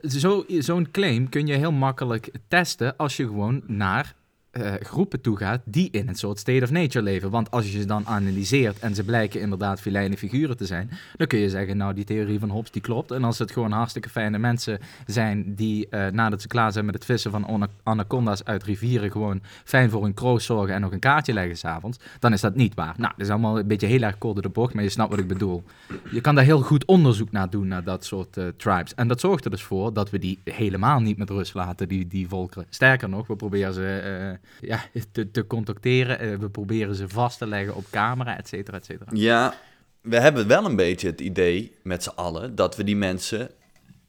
ja. 0.00 0.08
zo, 0.08 0.44
zo'n 0.48 0.90
claim 0.90 1.28
kun 1.28 1.46
je 1.46 1.54
heel 1.54 1.72
makkelijk 1.72 2.30
testen 2.48 2.96
als 2.96 3.16
je 3.16 3.26
gewoon 3.26 3.62
naar 3.66 4.14
uh, 4.52 4.72
groepen 4.80 5.20
toe 5.20 5.36
gaat 5.36 5.60
die 5.64 5.90
in 5.90 6.08
een 6.08 6.14
soort 6.14 6.38
state 6.38 6.62
of 6.62 6.70
nature 6.70 7.04
leven. 7.04 7.30
Want 7.30 7.50
als 7.50 7.72
je 7.72 7.80
ze 7.80 7.86
dan 7.86 8.06
analyseert 8.06 8.78
en 8.78 8.94
ze 8.94 9.04
blijken 9.04 9.40
inderdaad 9.40 9.80
filijne 9.80 10.16
figuren 10.16 10.56
te 10.56 10.66
zijn, 10.66 10.90
dan 11.16 11.26
kun 11.26 11.38
je 11.38 11.48
zeggen, 11.48 11.76
nou 11.76 11.94
die 11.94 12.04
theorie 12.04 12.38
van 12.38 12.50
Hobbes 12.50 12.70
die 12.70 12.82
klopt. 12.82 13.10
En 13.10 13.24
als 13.24 13.38
het 13.38 13.50
gewoon 13.50 13.72
hartstikke 13.72 14.08
fijne 14.08 14.38
mensen 14.38 14.78
zijn 15.06 15.54
die 15.54 15.86
uh, 15.90 16.06
nadat 16.06 16.42
ze 16.42 16.48
klaar 16.48 16.72
zijn 16.72 16.84
met 16.84 16.94
het 16.94 17.04
vissen 17.04 17.30
van 17.30 17.68
anaconda's 17.82 18.44
uit 18.44 18.62
rivieren 18.62 19.10
gewoon 19.10 19.40
fijn 19.64 19.90
voor 19.90 20.02
hun 20.02 20.14
kroos 20.14 20.44
zorgen 20.44 20.74
en 20.74 20.80
nog 20.80 20.92
een 20.92 20.98
kaartje 20.98 21.32
leggen 21.32 21.56
s'avonds, 21.56 21.98
dan 22.18 22.32
is 22.32 22.40
dat 22.40 22.54
niet 22.54 22.74
waar. 22.74 22.94
Nou, 22.96 23.12
dat 23.16 23.26
is 23.26 23.32
allemaal 23.32 23.58
een 23.58 23.66
beetje 23.66 23.86
heel 23.86 24.02
erg 24.02 24.18
kort 24.18 24.34
door 24.34 24.42
de 24.42 24.48
bocht, 24.48 24.74
maar 24.74 24.82
je 24.82 24.88
snapt 24.88 25.10
wat 25.10 25.18
ik 25.18 25.26
bedoel. 25.26 25.62
Je 26.10 26.20
kan 26.20 26.34
daar 26.34 26.44
heel 26.44 26.60
goed 26.60 26.84
onderzoek 26.84 27.30
naar 27.30 27.50
doen, 27.50 27.68
naar 27.68 27.84
dat 27.84 28.04
soort 28.04 28.36
uh, 28.36 28.44
tribes. 28.56 28.94
En 28.94 29.08
dat 29.08 29.20
zorgt 29.20 29.44
er 29.44 29.50
dus 29.50 29.62
voor 29.62 29.92
dat 29.92 30.10
we 30.10 30.18
die 30.18 30.38
helemaal 30.44 31.00
niet 31.00 31.16
met 31.16 31.30
rust 31.30 31.54
laten, 31.54 31.88
die, 31.88 32.08
die 32.08 32.28
volkeren. 32.28 32.66
Sterker 32.70 33.08
nog, 33.08 33.26
we 33.26 33.36
proberen 33.36 33.74
ze 33.74 34.38
ja, 34.60 34.84
te, 35.12 35.30
te 35.30 35.46
contacteren. 35.46 36.24
Uh, 36.24 36.38
we 36.38 36.50
proberen 36.50 36.94
ze 36.94 37.08
vast 37.08 37.38
te 37.38 37.46
leggen 37.46 37.74
op 37.74 37.84
camera, 37.90 38.38
et 38.38 38.48
cetera, 38.48 38.76
et 38.76 38.84
cetera. 38.84 39.10
Ja, 39.14 39.54
we 40.00 40.20
hebben 40.20 40.46
wel 40.46 40.64
een 40.64 40.76
beetje 40.76 41.06
het 41.06 41.20
idee 41.20 41.76
met 41.82 42.02
z'n 42.02 42.12
allen 42.14 42.54
dat 42.54 42.76
we 42.76 42.84
die 42.84 42.96
mensen 42.96 43.50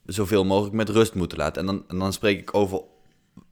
zoveel 0.06 0.46
mogelijk 0.46 0.76
met 0.76 0.90
rust 0.90 1.14
moeten 1.14 1.38
laten. 1.38 1.68
En 1.68 1.84
dan, 1.88 2.00
dan 2.00 2.14
spreek 2.14 2.40
ik 2.40 2.54
over 2.54 2.82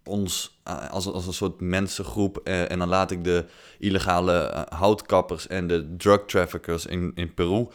ons 0.04 0.62
uh, 0.68 0.90
als, 0.90 1.08
als 1.08 1.28
een 1.28 1.34
soort 1.34 1.62
mensengroep. 1.62 2.42
Uh, 2.44 2.72
en 2.72 2.80
dan 2.80 2.88
laat 2.88 3.12
ik 3.12 3.24
de 3.24 3.46
illegale 3.80 4.66
houtkappers 4.70 5.48
en 5.48 5.68
de 5.68 5.96
drug 5.98 6.26
traffickers 6.26 6.86
in, 6.86 7.12
in 7.16 7.34
Peru 7.34 7.68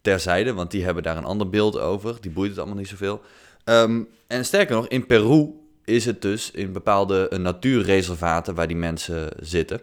terzijde, 0.00 0.52
want 0.52 0.70
die 0.70 0.84
hebben 0.84 1.02
daar 1.02 1.16
een 1.16 1.24
ander 1.24 1.48
beeld 1.48 1.78
over. 1.78 2.20
Die 2.20 2.30
boeit 2.30 2.50
het 2.50 2.58
allemaal 2.58 2.76
niet 2.76 2.88
zoveel. 2.88 3.20
Um, 3.64 4.08
en 4.26 4.44
sterker 4.44 4.76
nog, 4.76 4.88
in 4.88 5.06
Peru 5.06 5.50
is 5.86 6.04
het 6.04 6.22
dus 6.22 6.50
in 6.50 6.72
bepaalde 6.72 7.30
natuurreservaten 7.38 8.54
waar 8.54 8.66
die 8.66 8.76
mensen 8.76 9.28
zitten, 9.40 9.80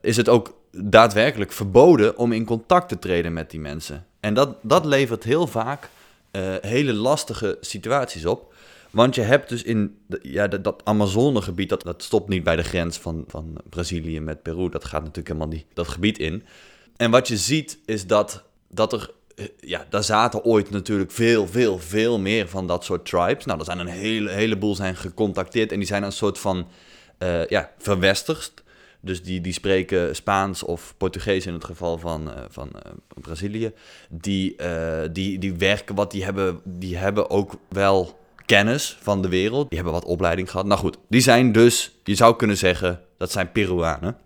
is 0.00 0.16
het 0.16 0.28
ook 0.28 0.54
daadwerkelijk 0.70 1.52
verboden 1.52 2.18
om 2.18 2.32
in 2.32 2.44
contact 2.44 2.88
te 2.88 2.98
treden 2.98 3.32
met 3.32 3.50
die 3.50 3.60
mensen. 3.60 4.06
En 4.20 4.34
dat, 4.34 4.56
dat 4.62 4.84
levert 4.84 5.24
heel 5.24 5.46
vaak 5.46 5.88
eh, 6.30 6.54
hele 6.60 6.92
lastige 6.92 7.58
situaties 7.60 8.26
op. 8.26 8.54
Want 8.90 9.14
je 9.14 9.20
hebt 9.20 9.48
dus 9.48 9.62
in 9.62 9.98
ja, 10.22 10.48
dat, 10.48 10.80
Amazonegebied, 10.84 11.68
dat, 11.68 11.82
dat 11.82 12.02
stopt 12.02 12.28
niet 12.28 12.44
bij 12.44 12.56
de 12.56 12.62
grens 12.62 12.98
van, 12.98 13.24
van 13.26 13.60
Brazilië 13.68 14.20
met 14.20 14.42
Peru. 14.42 14.68
Dat 14.68 14.84
gaat 14.84 15.00
natuurlijk 15.00 15.28
helemaal 15.28 15.48
die, 15.48 15.66
dat 15.72 15.88
gebied 15.88 16.18
in. 16.18 16.44
En 16.96 17.10
wat 17.10 17.28
je 17.28 17.36
ziet 17.36 17.78
is 17.84 18.06
dat, 18.06 18.44
dat 18.68 18.92
er, 18.92 19.00
eh, 19.00 19.08
ja, 19.60 19.86
daar 19.88 20.04
zaten 20.04 20.44
ooit 20.44 20.70
natuurlijk 20.70 21.10
veel, 21.10 21.46
veel, 21.46 21.78
veel 21.78 22.18
meer 22.18 22.48
van 22.48 22.66
dat 22.66 22.84
soort 22.84 23.06
tribes. 23.06 23.44
Nou, 23.44 23.58
er 23.58 23.64
zijn 23.64 23.78
een 23.78 23.86
hele, 23.86 24.30
heleboel 24.30 24.74
zijn 24.74 24.96
gecontacteerd 24.96 25.72
en 25.72 25.78
die 25.78 25.86
zijn 25.86 26.02
een 26.02 26.12
soort 26.12 26.38
van, 26.38 26.68
uh, 27.18 27.46
ja, 27.46 27.70
verwesterst. 27.78 28.62
Dus 29.00 29.22
die, 29.22 29.40
die 29.40 29.52
spreken 29.52 30.16
Spaans 30.16 30.62
of 30.62 30.94
Portugees 30.96 31.46
in 31.46 31.52
het 31.52 31.64
geval 31.64 31.98
van, 31.98 32.28
uh, 32.28 32.34
van 32.48 32.70
Brazilië. 33.20 33.72
Die, 34.08 34.56
die, 35.12 35.38
die 35.38 35.54
werken 35.54 35.94
wat, 35.94 36.10
die 36.10 36.24
hebben, 36.24 36.60
die 36.64 36.96
hebben 36.96 37.30
ook 37.30 37.54
wel 37.68 38.18
kennis 38.46 38.98
van 39.00 39.22
de 39.22 39.28
wereld. 39.28 39.68
Die 39.68 39.78
hebben 39.78 40.00
wat 40.00 40.04
opleiding 40.04 40.50
gehad. 40.50 40.66
Nou 40.66 40.80
goed, 40.80 40.96
die 41.08 41.20
zijn 41.20 41.52
dus, 41.52 41.94
je 42.04 42.14
zou 42.14 42.36
kunnen 42.36 42.56
zeggen, 42.56 43.00
dat 43.18 43.32
zijn 43.32 43.52
Peruanen. 43.52 44.16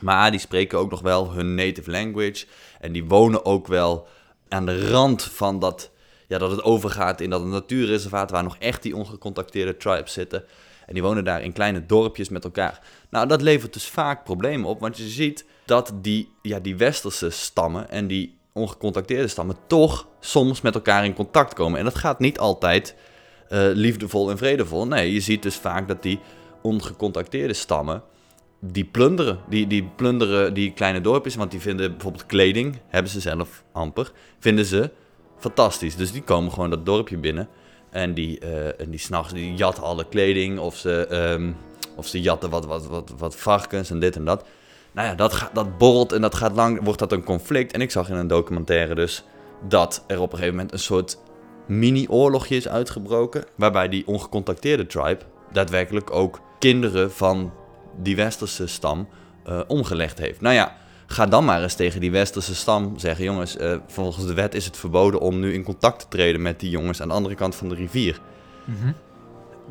Maar 0.00 0.30
die 0.30 0.40
spreken 0.40 0.78
ook 0.78 0.90
nog 0.90 1.00
wel 1.00 1.32
hun 1.32 1.54
native 1.54 1.90
language. 1.90 2.46
En 2.80 2.92
die 2.92 3.04
wonen 3.04 3.44
ook 3.44 3.66
wel 3.66 4.06
aan 4.54 4.66
de 4.66 4.90
rand 4.90 5.22
van 5.22 5.58
dat, 5.58 5.90
ja, 6.26 6.38
dat 6.38 6.50
het 6.50 6.62
overgaat 6.62 7.20
in 7.20 7.30
dat 7.30 7.44
natuurreservaat... 7.44 8.30
waar 8.30 8.42
nog 8.42 8.56
echt 8.58 8.82
die 8.82 8.96
ongecontacteerde 8.96 9.76
tribes 9.76 10.12
zitten... 10.12 10.44
En 10.86 10.94
die 10.94 11.02
wonen 11.02 11.24
daar 11.24 11.42
in 11.42 11.52
kleine 11.52 11.86
dorpjes 11.86 12.28
met 12.28 12.44
elkaar. 12.44 12.80
Nou, 13.10 13.26
dat 13.26 13.42
levert 13.42 13.72
dus 13.72 13.88
vaak 13.88 14.24
problemen 14.24 14.68
op, 14.68 14.80
want 14.80 14.96
je 14.96 15.08
ziet 15.08 15.44
dat 15.64 15.92
die, 15.94 16.32
ja, 16.42 16.58
die 16.58 16.76
westerse 16.76 17.30
stammen 17.30 17.90
en 17.90 18.06
die 18.06 18.36
ongecontacteerde 18.52 19.28
stammen 19.28 19.56
toch 19.66 20.06
soms 20.20 20.60
met 20.60 20.74
elkaar 20.74 21.04
in 21.04 21.14
contact 21.14 21.54
komen. 21.54 21.78
En 21.78 21.84
dat 21.84 21.94
gaat 21.94 22.18
niet 22.18 22.38
altijd 22.38 22.94
uh, 23.50 23.68
liefdevol 23.72 24.30
en 24.30 24.38
vredevol. 24.38 24.86
Nee, 24.86 25.12
je 25.12 25.20
ziet 25.20 25.42
dus 25.42 25.56
vaak 25.56 25.88
dat 25.88 26.02
die 26.02 26.20
ongecontacteerde 26.62 27.54
stammen 27.54 28.02
die 28.72 28.84
plunderen. 28.84 29.38
Die, 29.48 29.66
die 29.66 29.90
plunderen 29.96 30.54
die 30.54 30.72
kleine 30.72 31.00
dorpjes, 31.00 31.34
want 31.34 31.50
die 31.50 31.60
vinden 31.60 31.90
bijvoorbeeld 31.90 32.26
kleding, 32.26 32.78
hebben 32.88 33.10
ze 33.10 33.20
zelf 33.20 33.64
amper, 33.72 34.12
vinden 34.38 34.64
ze 34.64 34.90
fantastisch. 35.38 35.96
Dus 35.96 36.12
die 36.12 36.22
komen 36.22 36.52
gewoon 36.52 36.70
dat 36.70 36.86
dorpje 36.86 37.16
binnen. 37.16 37.48
En 37.90 38.14
die, 38.14 38.40
uh, 38.44 38.80
en 38.80 38.90
die 38.90 39.00
s'nachts 39.00 39.32
die 39.32 39.54
jatten 39.54 39.82
alle 39.82 40.08
kleding. 40.08 40.58
Of 40.58 40.76
ze, 40.76 41.08
um, 41.36 41.56
of 41.96 42.06
ze 42.06 42.20
jatten 42.20 42.50
wat, 42.50 42.66
wat, 42.66 42.86
wat, 42.86 43.12
wat 43.18 43.36
varkens 43.36 43.90
en 43.90 43.98
dit 43.98 44.16
en 44.16 44.24
dat. 44.24 44.44
Nou 44.92 45.08
ja, 45.08 45.14
dat, 45.14 45.50
dat 45.52 45.78
borrelt 45.78 46.12
en 46.12 46.20
dat 46.20 46.34
gaat 46.34 46.54
lang, 46.54 46.84
wordt 46.84 46.98
dat 46.98 47.12
een 47.12 47.24
conflict. 47.24 47.72
En 47.72 47.80
ik 47.80 47.90
zag 47.90 48.08
in 48.08 48.16
een 48.16 48.26
documentaire 48.26 48.94
dus 48.94 49.24
dat 49.68 50.04
er 50.06 50.20
op 50.20 50.32
een 50.32 50.38
gegeven 50.38 50.56
moment 50.56 50.72
een 50.72 50.78
soort 50.78 51.18
mini-oorlogje 51.66 52.56
is 52.56 52.68
uitgebroken. 52.68 53.44
Waarbij 53.54 53.88
die 53.88 54.06
ongecontacteerde 54.06 54.86
tribe 54.86 55.20
daadwerkelijk 55.52 56.10
ook 56.10 56.40
kinderen 56.58 57.12
van 57.12 57.52
die 58.02 58.16
westerse 58.16 58.66
stam 58.66 59.08
uh, 59.48 59.60
omgelegd 59.66 60.18
heeft. 60.18 60.40
Nou 60.40 60.54
ja, 60.54 60.76
ga 61.06 61.26
dan 61.26 61.44
maar 61.44 61.62
eens 61.62 61.74
tegen 61.74 62.00
die 62.00 62.10
westerse 62.10 62.54
stam 62.54 62.98
zeggen: 62.98 63.24
jongens, 63.24 63.56
uh, 63.56 63.76
volgens 63.86 64.26
de 64.26 64.34
wet 64.34 64.54
is 64.54 64.64
het 64.64 64.76
verboden 64.76 65.20
om 65.20 65.40
nu 65.40 65.52
in 65.52 65.62
contact 65.62 66.00
te 66.00 66.06
treden 66.08 66.42
met 66.42 66.60
die 66.60 66.70
jongens 66.70 67.02
aan 67.02 67.08
de 67.08 67.14
andere 67.14 67.34
kant 67.34 67.54
van 67.54 67.68
de 67.68 67.74
rivier. 67.74 68.20
Mm 68.64 68.76
-hmm. 68.80 68.94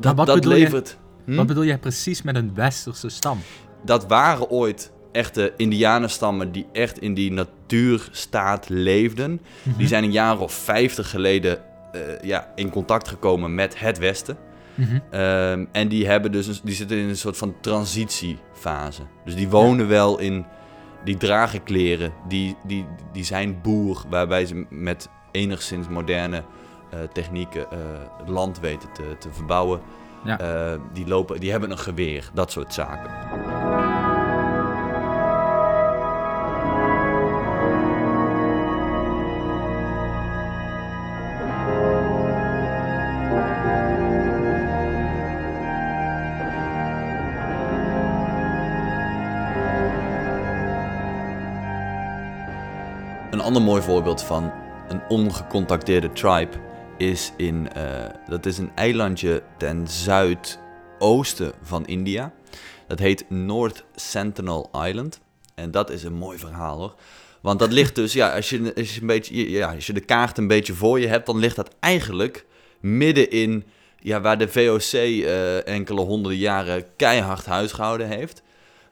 Dat, 0.00 0.16
wat 0.16 0.26
dat 0.26 0.44
levert. 0.44 0.88
Je, 0.88 1.30
hm? 1.30 1.36
Wat 1.36 1.46
bedoel 1.46 1.64
jij 1.64 1.78
precies 1.78 2.22
met 2.22 2.36
een 2.36 2.54
westerse 2.54 3.08
stam? 3.08 3.38
Dat 3.84 4.06
waren 4.06 4.50
ooit 4.50 4.92
echte 5.12 5.52
Indianenstammen 5.56 6.52
die 6.52 6.66
echt 6.72 6.98
in 6.98 7.14
die 7.14 7.32
natuurstaat 7.32 8.68
leefden. 8.68 9.30
Mm 9.30 9.40
-hmm. 9.62 9.74
Die 9.76 9.86
zijn 9.86 10.04
een 10.04 10.12
jaar 10.12 10.38
of 10.38 10.52
vijftig 10.52 11.10
geleden 11.10 11.58
uh, 11.94 12.00
ja, 12.22 12.52
in 12.54 12.70
contact 12.70 13.08
gekomen 13.08 13.54
met 13.54 13.78
het 13.78 13.98
Westen. 13.98 14.36
Mm 14.74 14.84
-hmm. 14.84 15.20
um, 15.20 15.68
en 15.72 15.88
die, 15.88 16.06
hebben 16.06 16.32
dus 16.32 16.46
een, 16.46 16.56
die 16.62 16.74
zitten 16.74 16.96
in 16.96 17.08
een 17.08 17.16
soort 17.16 17.36
van 17.36 17.54
transitiefase. 17.60 19.02
Dus 19.24 19.34
die 19.34 19.48
wonen 19.48 19.84
ja. 19.84 19.90
wel 19.90 20.18
in 20.18 20.44
die 21.04 21.16
dragen 21.16 21.62
kleren, 21.62 22.12
die, 22.28 22.56
die, 22.64 22.86
die 23.12 23.24
zijn 23.24 23.60
boer, 23.62 24.04
waarbij 24.08 24.46
ze 24.46 24.66
met 24.70 25.08
enigszins 25.30 25.88
moderne 25.88 26.44
uh, 26.94 27.00
technieken 27.12 27.66
uh, 27.72 28.28
land 28.28 28.60
weten 28.60 28.92
te, 28.92 29.16
te 29.18 29.28
verbouwen. 29.32 29.80
Ja. 30.24 30.40
Uh, 30.72 30.80
die, 30.92 31.06
lopen, 31.06 31.40
die 31.40 31.50
hebben 31.50 31.70
een 31.70 31.78
geweer, 31.78 32.30
dat 32.34 32.50
soort 32.50 32.74
zaken. 32.74 33.93
Ander 53.44 53.62
mooi 53.62 53.82
voorbeeld 53.82 54.22
van 54.22 54.52
een 54.88 55.00
ongecontacteerde 55.08 56.12
tribe 56.12 56.56
is 56.98 57.32
in, 57.36 57.68
uh, 57.76 57.82
dat 58.28 58.46
is 58.46 58.58
een 58.58 58.70
eilandje 58.74 59.42
ten 59.58 59.88
zuidoosten 59.88 61.52
van 61.62 61.86
India. 61.86 62.32
Dat 62.86 62.98
heet 62.98 63.30
North 63.30 63.84
Sentinel 63.94 64.70
Island. 64.86 65.20
En 65.54 65.70
dat 65.70 65.90
is 65.90 66.02
een 66.02 66.14
mooi 66.14 66.38
verhaal 66.38 66.78
hoor. 66.78 66.94
Want 67.40 67.58
dat 67.58 67.72
ligt 67.72 67.94
dus, 67.94 68.12
ja, 68.12 68.34
als 68.34 68.50
je, 68.50 68.72
als 68.76 68.94
je, 68.94 69.00
een 69.00 69.06
beetje, 69.06 69.50
ja, 69.50 69.74
als 69.74 69.86
je 69.86 69.92
de 69.92 70.00
kaart 70.00 70.38
een 70.38 70.48
beetje 70.48 70.74
voor 70.74 71.00
je 71.00 71.06
hebt, 71.06 71.26
dan 71.26 71.38
ligt 71.38 71.56
dat 71.56 71.74
eigenlijk 71.80 72.44
midden 72.80 73.30
in 73.30 73.64
ja, 73.98 74.20
waar 74.20 74.38
de 74.38 74.48
VOC 74.48 74.92
uh, 74.92 75.66
enkele 75.66 76.00
honderden 76.00 76.40
jaren 76.40 76.84
keihard 76.96 77.46
huisgehouden 77.46 78.08
heeft. 78.08 78.42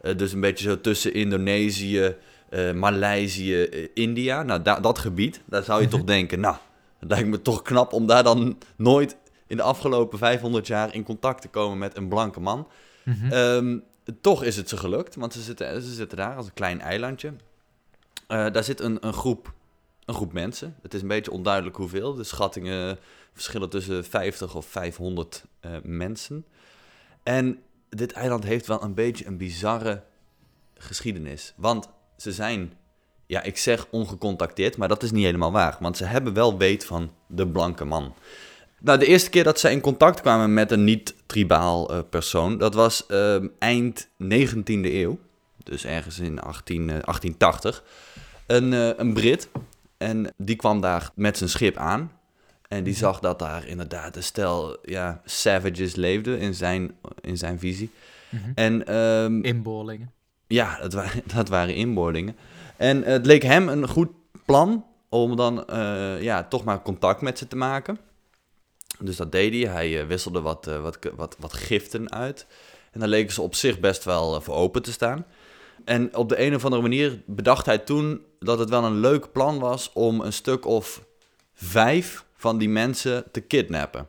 Uh, 0.02 0.16
dus 0.16 0.32
een 0.32 0.40
beetje 0.40 0.68
zo 0.68 0.80
tussen 0.80 1.14
Indonesië, 1.14 2.16
uh, 2.52 2.72
Maleisië, 2.72 3.66
uh, 3.66 3.88
India. 3.94 4.42
Nou, 4.42 4.62
da 4.62 4.80
dat 4.80 4.98
gebied, 4.98 5.40
daar 5.44 5.62
zou 5.62 5.80
je 5.80 5.88
toch 5.88 6.04
denken, 6.16 6.40
nou, 6.40 6.56
het 6.98 7.10
lijkt 7.10 7.28
me 7.28 7.42
toch 7.42 7.62
knap 7.62 7.92
om 7.92 8.06
daar 8.06 8.22
dan 8.22 8.58
nooit 8.76 9.16
in 9.46 9.56
de 9.56 9.62
afgelopen 9.62 10.18
500 10.18 10.66
jaar 10.66 10.94
in 10.94 11.02
contact 11.02 11.42
te 11.42 11.48
komen 11.48 11.78
met 11.78 11.96
een 11.96 12.08
blanke 12.08 12.40
man. 12.40 12.68
Mm 13.02 13.14
-hmm. 13.14 13.32
um, 13.32 13.84
toch 14.20 14.42
is 14.44 14.56
het 14.56 14.68
ze 14.68 14.76
gelukt, 14.76 15.14
want 15.14 15.32
ze 15.32 15.40
zitten, 15.40 15.82
ze 15.82 15.92
zitten 15.92 16.16
daar 16.16 16.36
als 16.36 16.46
een 16.46 16.54
klein 16.54 16.80
eilandje. 16.80 17.28
Uh, 17.28 17.36
daar 18.50 18.64
zit 18.64 18.80
een, 18.80 19.06
een, 19.06 19.12
groep, 19.12 19.52
een 20.04 20.14
groep 20.14 20.32
mensen. 20.32 20.76
Het 20.82 20.94
is 20.94 21.02
een 21.02 21.08
beetje 21.08 21.30
onduidelijk 21.30 21.76
hoeveel. 21.76 22.14
De 22.14 22.24
schattingen 22.24 22.98
verschillen 23.32 23.70
tussen 23.70 24.04
50 24.04 24.54
of 24.54 24.66
500 24.66 25.44
mensen. 25.82 26.46
En 27.22 27.62
dit 27.88 28.12
eiland 28.12 28.44
heeft 28.44 28.66
wel 28.66 28.82
een 28.82 28.94
beetje 28.94 29.26
een 29.26 29.36
bizarre 29.36 30.02
geschiedenis. 30.74 31.52
Want 31.56 31.88
ze 32.22 32.32
zijn, 32.32 32.72
ja, 33.26 33.42
ik 33.42 33.56
zeg 33.56 33.86
ongecontacteerd, 33.90 34.76
maar 34.76 34.88
dat 34.88 35.02
is 35.02 35.10
niet 35.10 35.24
helemaal 35.24 35.52
waar. 35.52 35.76
Want 35.80 35.96
ze 35.96 36.04
hebben 36.04 36.32
wel 36.32 36.58
weet 36.58 36.84
van 36.84 37.12
de 37.26 37.48
blanke 37.48 37.84
man. 37.84 38.14
Nou, 38.80 38.98
de 38.98 39.06
eerste 39.06 39.30
keer 39.30 39.44
dat 39.44 39.60
ze 39.60 39.70
in 39.70 39.80
contact 39.80 40.20
kwamen 40.20 40.54
met 40.54 40.70
een 40.70 40.84
niet-tribaal 40.84 41.94
uh, 41.94 42.00
persoon, 42.10 42.58
dat 42.58 42.74
was 42.74 43.04
uh, 43.08 43.36
eind 43.58 44.08
19e 44.08 44.64
eeuw. 44.66 45.18
Dus 45.62 45.84
ergens 45.84 46.18
in 46.18 46.40
18, 46.40 46.80
uh, 46.80 46.86
1880. 46.86 47.84
Een, 48.46 48.72
uh, 48.72 48.90
een 48.96 49.12
Brit. 49.12 49.48
En 49.96 50.34
die 50.36 50.56
kwam 50.56 50.80
daar 50.80 51.10
met 51.14 51.38
zijn 51.38 51.50
schip 51.50 51.76
aan. 51.76 52.12
En 52.68 52.84
die 52.84 52.94
zag 52.94 53.20
dat 53.20 53.38
daar 53.38 53.66
inderdaad 53.66 54.16
een 54.16 54.22
stel 54.22 54.76
ja, 54.84 55.20
savages 55.24 55.94
leefden 55.94 56.38
in 56.38 56.54
zijn, 56.54 56.94
in 57.20 57.38
zijn 57.38 57.58
visie. 57.58 57.90
Mm 58.28 58.38
-hmm. 58.38 58.52
En, 58.54 58.94
um, 58.96 59.44
Inboorlingen. 59.44 60.12
Ja, 60.52 60.78
dat, 60.80 60.92
wa 60.92 61.04
dat 61.34 61.48
waren 61.48 61.74
inboordingen. 61.74 62.36
En 62.76 63.02
het 63.02 63.26
leek 63.26 63.42
hem 63.42 63.68
een 63.68 63.88
goed 63.88 64.10
plan 64.44 64.86
om 65.08 65.36
dan 65.36 65.64
uh, 65.70 66.22
ja, 66.22 66.44
toch 66.44 66.64
maar 66.64 66.82
contact 66.82 67.20
met 67.20 67.38
ze 67.38 67.48
te 67.48 67.56
maken. 67.56 67.98
Dus 68.98 69.16
dat 69.16 69.32
deed 69.32 69.52
hij. 69.52 69.72
Hij 69.72 70.02
uh, 70.02 70.06
wisselde 70.06 70.40
wat, 70.40 70.68
uh, 70.68 70.80
wat, 70.80 70.98
wat, 71.16 71.36
wat 71.38 71.52
giften 71.52 72.12
uit. 72.12 72.46
En 72.90 73.00
daar 73.00 73.08
leken 73.08 73.32
ze 73.32 73.42
op 73.42 73.54
zich 73.54 73.80
best 73.80 74.04
wel 74.04 74.40
voor 74.40 74.54
open 74.54 74.82
te 74.82 74.92
staan. 74.92 75.26
En 75.84 76.16
op 76.16 76.28
de 76.28 76.40
een 76.40 76.54
of 76.54 76.64
andere 76.64 76.82
manier 76.82 77.22
bedacht 77.26 77.66
hij 77.66 77.78
toen 77.78 78.20
dat 78.38 78.58
het 78.58 78.70
wel 78.70 78.84
een 78.84 79.00
leuk 79.00 79.32
plan 79.32 79.58
was 79.58 79.90
om 79.92 80.20
een 80.20 80.32
stuk 80.32 80.66
of 80.66 81.04
vijf 81.54 82.24
van 82.36 82.58
die 82.58 82.68
mensen 82.68 83.24
te 83.32 83.40
kidnappen. 83.40 84.06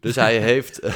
Dus 0.00 0.14
hij 0.14 0.38
heeft, 0.50 0.80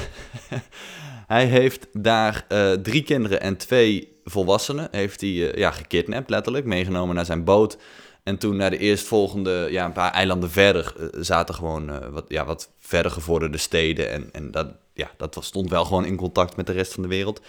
hij 1.34 1.46
heeft 1.46 1.86
daar 1.92 2.46
drie 2.82 3.02
kinderen 3.02 3.40
en 3.40 3.56
twee 3.56 4.12
volwassenen 4.24 4.88
heeft 4.90 5.20
hij 5.20 5.30
uh, 5.30 5.52
ja, 5.54 5.70
gekidnapt, 5.70 6.30
letterlijk. 6.30 6.64
Meegenomen 6.64 7.14
naar 7.14 7.24
zijn 7.24 7.44
boot. 7.44 7.76
En 8.22 8.38
toen 8.38 8.56
naar 8.56 8.70
de 8.70 8.78
eerstvolgende, 8.78 9.66
ja, 9.70 9.84
een 9.84 9.92
paar 9.92 10.12
eilanden 10.12 10.50
verder, 10.50 10.94
uh, 11.00 11.06
zaten 11.22 11.54
gewoon 11.54 12.10
wat, 12.12 12.24
ja, 12.28 12.44
wat 12.44 12.70
verder 12.78 13.10
gevorderde 13.10 13.58
steden. 13.58 14.10
En, 14.10 14.28
en 14.32 14.50
dat, 14.50 14.66
ja, 14.94 15.10
dat 15.16 15.34
was, 15.34 15.46
stond 15.46 15.70
wel 15.70 15.84
gewoon 15.84 16.04
in 16.04 16.16
contact 16.16 16.56
met 16.56 16.66
de 16.66 16.72
rest 16.72 16.92
van 16.92 17.02
de 17.02 17.08
wereld. 17.08 17.40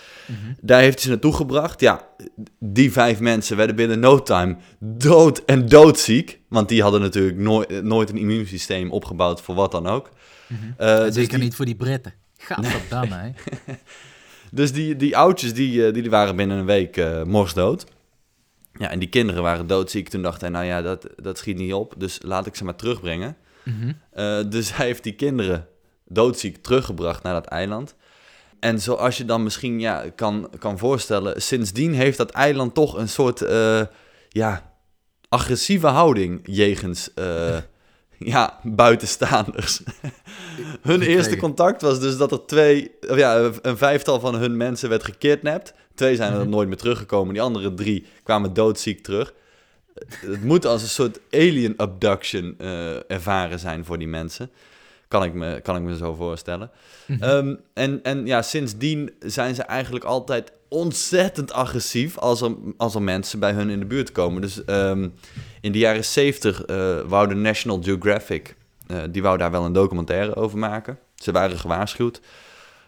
Daar 0.62 0.80
heeft 0.82 0.94
hij 0.94 1.02
ze 1.04 1.10
naartoe 1.10 1.34
gebracht. 1.34 1.80
Ja, 1.80 2.08
die 2.60 2.92
vijf 2.92 3.20
mensen 3.20 3.58
werden 3.58 3.76
binnen 3.76 4.00
no 4.00 4.22
time 4.22 4.56
dood 4.80 5.38
en 5.46 5.68
doodziek. 5.70 6.40
Want 6.50 6.70
die 6.70 6.82
hadden 6.82 7.02
natuurlijk 7.02 7.38
nooit, 7.38 7.84
nooit 7.84 8.10
een 8.10 8.18
immuunsysteem 8.18 8.92
opgebouwd 8.92 9.42
voor 9.42 9.56
wat 9.56 9.72
dan 9.72 9.88
ook. 9.88 10.10
Dus 10.78 11.14
Zeker 11.14 11.30
die- 11.30 11.44
niet 11.44 11.56
voor 11.56 11.66
die 11.66 11.76
Britten. 11.76 12.14
Gadverdamme, 12.46 13.16
hè. 13.16 13.32
Dus 14.52 14.72
die, 14.72 14.96
die 14.96 15.18
oudjes, 15.18 15.54
die, 15.54 15.88
eh, 15.88 15.94
die 15.94 16.10
waren 16.10 16.36
binnen 16.36 16.58
een 16.58 16.66
week 16.66 16.98
eh 16.98 17.24
morsdood. 17.24 17.86
Ja, 18.74 18.90
en 18.90 19.00
die 19.00 19.10
kinderen 19.10 19.42
waren 19.42 19.68
doodziek. 19.68 20.10
Toen 20.10 20.22
dacht 20.22 20.42
hij, 20.42 20.50
nou 20.50 20.66
ja, 20.66 20.82
dat, 20.82 21.08
dat 21.16 21.38
schiet 21.38 21.58
niet 21.58 21.74
op. 21.74 21.94
Dus 21.98 22.20
laat 22.22 22.46
ik 22.46 22.56
ze 22.56 22.64
maar 22.64 22.76
terugbrengen. 22.76 23.38
Mhm. 23.64 23.92
Eh, 24.12 24.40
dus 24.50 24.76
hij 24.76 24.86
heeft 24.86 25.04
die 25.04 25.16
kinderen 25.16 25.68
doodziek 26.06 26.64
teruggebracht 26.64 27.24
naar 27.24 27.34
dat 27.34 27.46
eiland. 27.46 27.96
En 28.60 28.82
zoals 28.82 29.18
je 29.18 29.26
dan 29.26 29.44
misschien 29.44 29.80
ja, 29.80 30.06
kan, 30.16 30.50
kan 30.60 30.78
voorstellen, 30.78 31.42
sindsdien 31.42 31.94
heeft 31.94 32.18
dat 32.18 32.30
eiland 32.32 32.74
toch 32.74 32.98
een 32.98 33.10
soort 33.10 33.46
ja, 34.30 34.74
agressieve 35.30 35.88
houding 35.88 36.40
jegens 36.44 37.10
ja, 38.34 38.60
buitenstaanders. 38.64 39.82
hun 40.82 41.02
eerste 41.02 41.38
contact 41.38 41.82
was 41.82 42.00
dus 42.00 42.18
dat 42.18 42.32
er 42.32 42.46
twee, 42.46 42.92
ja, 43.16 43.52
een 43.62 43.78
vijftal 43.78 44.20
van 44.20 44.36
hun 44.36 44.58
mensen 44.58 44.90
werd 44.90 45.04
gekidnapt. 45.04 45.74
Twee 45.96 46.16
zijn 46.16 46.34
er 46.34 46.40
Mhm. 46.40 46.50
nooit 46.50 46.68
meer 46.68 46.78
teruggekomen. 46.78 47.34
Die 47.34 47.44
andere 47.44 47.74
drie 47.74 48.06
kwamen 48.24 48.54
doodziek 48.54 49.04
terug. 49.04 49.34
Het 50.10 50.44
moet 50.44 50.66
als 50.66 50.82
een 50.82 50.88
soort 50.88 51.20
alien 51.32 51.74
abduction 51.78 52.56
eh, 52.58 53.12
ervaren 53.12 53.60
zijn 53.60 53.86
voor 53.86 53.98
die 53.98 54.08
mensen. 54.08 54.50
Kan 55.08 55.24
ik 55.24 55.34
me, 55.34 55.60
kan 55.62 55.76
ik 55.76 55.82
me 55.82 55.98
zo 55.98 56.14
voorstellen. 56.14 56.72
Mhm. 57.06 57.24
Ehm, 57.24 57.56
en, 57.74 58.00
en 58.04 58.26
ja, 58.26 58.42
sindsdien 58.42 59.14
zijn 59.20 59.56
ze 59.56 59.64
eigenlijk 59.64 60.06
altijd 60.06 60.52
ontzettend 60.76 61.52
agressief 61.52 62.18
als 62.18 62.42
er, 62.42 62.56
als 62.78 62.96
er 62.96 63.02
mensen 63.02 63.40
bij 63.40 63.52
hun 63.52 63.70
in 63.70 63.80
de 63.80 63.86
buurt 63.86 64.12
komen. 64.12 64.42
Dus 64.42 64.66
ehm, 64.66 65.10
in 65.62 65.72
de 65.72 65.78
jaren 65.78 66.06
70 66.06 66.66
eh 66.66 67.00
wou 67.08 67.28
de 67.28 67.36
National 67.36 67.84
Geographic, 67.84 68.56
eh, 68.88 68.98
die 69.10 69.22
wou 69.22 69.38
daar 69.38 69.52
wel 69.52 69.66
een 69.66 69.74
documentaire 69.74 70.36
over 70.36 70.58
maken. 70.58 71.00
Ze 71.16 71.32
waren 71.32 71.60
gewaarschuwd. 71.60 72.22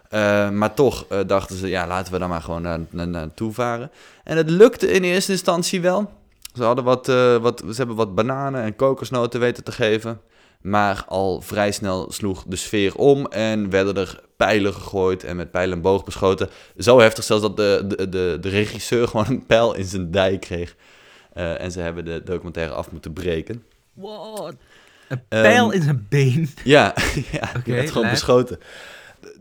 Eh, 0.10 0.50
maar 0.50 0.74
toch 0.74 1.06
dachten 1.28 1.58
ze, 1.58 1.68
ja, 1.68 1.88
laten 1.88 2.14
we 2.14 2.20
daar 2.20 2.30
maar 2.30 2.42
gewoon 2.42 2.62
naar, 2.62 2.80
naar, 2.90 3.08
naartoe 3.08 3.54
varen. 3.54 3.92
En 4.24 4.38
het 4.38 4.50
lukte 4.50 4.92
in 4.92 5.04
eerste 5.04 5.32
instantie 5.32 5.82
wel. 5.82 6.12
Ze, 6.54 6.64
hadden 6.64 6.84
wat, 6.84 7.06
wat, 7.42 7.64
ze 7.70 7.76
hebben 7.76 7.96
wat 7.96 8.16
bananen 8.16 8.64
en 8.64 8.76
kokosnoten 8.76 9.40
weten 9.40 9.64
te 9.64 9.72
geven. 9.72 10.22
Maar 10.62 11.04
al 11.08 11.42
vrij 11.42 11.72
snel 11.72 12.12
sloeg 12.12 12.44
de 12.48 12.56
sfeer 12.56 12.96
om 12.96 13.26
en 13.26 13.70
werden 13.70 13.96
er 13.98 14.20
pijlen 14.38 14.74
gegooid 14.74 15.24
en 15.24 15.36
met 15.36 15.52
pijlen 15.52 15.76
en 15.76 15.82
boog 15.82 16.04
beschoten. 16.04 16.50
Zo 16.78 17.00
heftig 17.00 17.24
zelfs 17.24 17.42
dat 17.42 17.58
de, 17.58 17.84
de, 17.88 18.10
de, 18.10 18.38
de 18.42 18.50
regisseur 18.50 19.08
gewoon 19.08 19.26
een 19.28 19.46
pijl 19.46 19.74
in 19.76 19.86
zijn 19.86 20.12
dij 20.12 20.38
kreeg. 20.38 20.76
Eh, 21.34 21.62
en 21.62 21.72
ze 21.72 21.80
hebben 21.80 22.06
de 22.06 22.22
documentaire 22.26 22.74
af 22.74 22.92
moeten 22.92 23.14
breken. 23.14 23.64
What? 23.94 24.56
Een 25.08 25.22
pijl 25.28 25.66
Ehm, 25.66 25.72
in 25.76 25.82
zijn 25.82 26.06
been. 26.10 26.50
Ja, 26.64 26.94
ja 27.32 27.52
die 27.64 27.74
werd 27.74 27.92
gewoon 27.92 28.10
beschoten. 28.10 28.60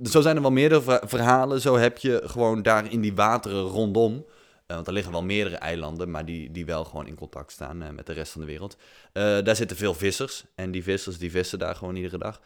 Zo 0.04 0.20
zijn 0.20 0.37
er 0.37 0.42
wel 0.42 0.50
meerdere 0.50 0.82
ver- 0.82 1.02
verhalen. 1.04 1.61
Zo 1.61 1.76
heb 1.76 1.99
je 1.99 2.23
gewoon 2.25 2.62
daar 2.62 2.92
in 2.92 3.00
die 3.00 3.14
wateren 3.14 3.61
rondom. 3.62 4.25
Eh, 4.66 4.75
want 4.75 4.87
er 4.87 4.92
liggen 4.92 5.12
wel 5.12 5.23
meerdere 5.23 5.56
eilanden, 5.56 6.11
maar 6.11 6.25
die, 6.25 6.50
die 6.50 6.64
wel 6.64 6.85
gewoon 6.85 7.06
in 7.06 7.14
contact 7.14 7.52
staan 7.52 7.82
eh, 7.82 7.90
met 7.90 8.06
de 8.06 8.12
rest 8.12 8.32
van 8.32 8.40
de 8.40 8.46
wereld. 8.46 8.76
Eh, 9.12 9.23
daar 9.23 9.56
zitten 9.56 9.76
veel 9.76 9.94
vissers. 9.94 10.44
En 10.54 10.70
die 10.70 10.82
vissers 10.82 11.18
die 11.18 11.30
vissen 11.30 11.58
daar 11.58 11.75
gewoon 11.75 11.96
iedere 11.96 12.18
dag. 12.18 12.40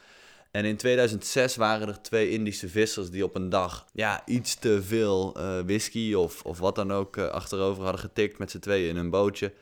En 0.51 0.65
in 0.65 0.77
2006 0.77 1.57
waren 1.57 1.89
er 1.89 2.03
twee 2.03 2.31
Indische 2.31 2.69
vissers 2.69 3.11
die 3.11 3.25
op 3.25 3.35
een 3.35 3.49
dag 3.49 3.87
ja, 3.93 4.23
iets 4.27 4.55
te 4.55 4.83
veel 4.83 5.35
eh, 5.37 5.61
whisky 5.65 6.15
of, 6.15 6.43
of 6.43 6.59
wat 6.59 6.75
dan 6.75 6.93
ook 6.93 7.19
achterover 7.19 7.83
hadden 7.83 8.01
getikt 8.01 8.39
met 8.39 8.51
z'n 8.51 8.59
tweeën 8.59 8.89
in 8.89 8.97
een 8.97 9.11
bootje. 9.11 9.53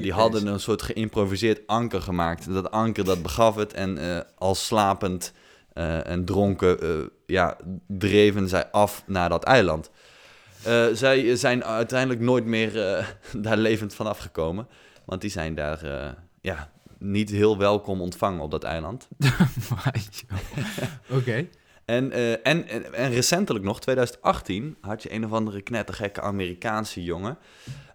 Die 0.00 0.12
hadden 0.12 0.46
een 0.46 0.60
soort 0.60 0.82
geïmproviseerd 0.82 1.66
anker 1.66 2.02
gemaakt. 2.02 2.52
Dat 2.52 2.70
anker 2.70 3.04
dat 3.04 3.22
begaf 3.22 3.54
het 3.54 3.72
en 3.72 3.98
eh, 3.98 4.20
al 4.38 4.54
slapend 4.54 5.32
en 5.72 6.24
dronken 6.24 7.10
ja, 7.26 7.56
dreven 7.86 8.48
zij 8.48 8.70
af 8.70 9.02
naar 9.06 9.28
dat 9.28 9.44
eiland. 9.44 9.90
Eh, 10.66 10.86
zij 10.92 11.36
zijn 11.36 11.64
uiteindelijk 11.64 12.20
nooit 12.20 12.44
meer 12.44 12.86
eh, 12.88 13.06
daar 13.44 13.56
levend 13.56 13.94
van 13.94 14.06
afgekomen. 14.06 14.68
Want 15.04 15.20
die 15.20 15.30
zijn 15.30 15.54
daar 15.54 15.82
eh, 15.82 16.12
ja, 16.40 16.70
niet 16.98 17.30
heel 17.30 17.58
welkom 17.58 18.00
ontvangen 18.00 18.40
op 18.40 18.50
dat 18.50 18.64
eiland. 18.64 19.08
Oké. 21.10 21.48
En, 21.84 22.12
eh, 22.12 22.32
en, 22.32 22.68
en, 22.68 22.94
en 22.94 23.10
recentelijk 23.10 23.64
nog, 23.64 23.80
2018, 23.80 24.76
had 24.80 25.02
je 25.02 25.12
een 25.12 25.24
of 25.24 25.32
andere 25.32 25.62
knettergekke 25.62 26.20
Amerikaanse 26.20 27.02
jongen. 27.02 27.38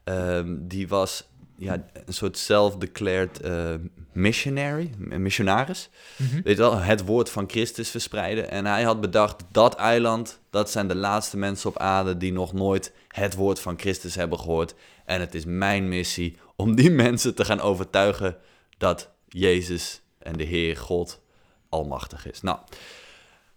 Ehm, 0.04 0.56
die 0.60 0.88
was 0.88 1.31
ja, 1.62 1.86
een 2.06 2.14
soort 2.14 2.38
self-declared 2.38 3.42
eh, 3.42 3.74
missionary, 4.12 4.92
missionaris. 4.98 5.90
Weet 6.18 6.58
je 6.58 6.62
wel, 6.62 6.78
het 6.78 7.06
woord 7.06 7.30
van 7.30 7.50
Christus 7.50 7.90
verspreiden. 7.90 8.52
En 8.52 8.66
hij 8.66 8.84
had 8.84 9.02
bedacht, 9.02 9.44
dat 9.52 9.76
eiland, 9.76 10.40
dat 10.50 10.72
zijn 10.72 10.88
de 10.88 10.96
laatste 10.96 11.38
mensen 11.38 11.70
op 11.70 11.78
aarde 11.78 12.18
die 12.18 12.32
nog 12.32 12.54
nooit 12.54 12.94
het 13.08 13.36
woord 13.36 13.60
van 13.60 13.80
Christus 13.80 14.16
hebben 14.16 14.40
gehoord. 14.40 14.76
En 15.06 15.20
het 15.20 15.36
is 15.36 15.46
mijn 15.46 15.90
missie 15.90 16.38
om 16.56 16.76
die 16.76 16.92
mensen 17.06 17.36
te 17.36 17.46
gaan 17.46 17.62
overtuigen 17.62 18.38
dat 18.78 19.10
Jezus 19.28 20.02
en 20.20 20.34
de 20.34 20.44
Heer 20.44 20.78
God 20.78 21.22
almachtig 21.70 22.28
is. 22.32 22.42
Nou, 22.42 22.60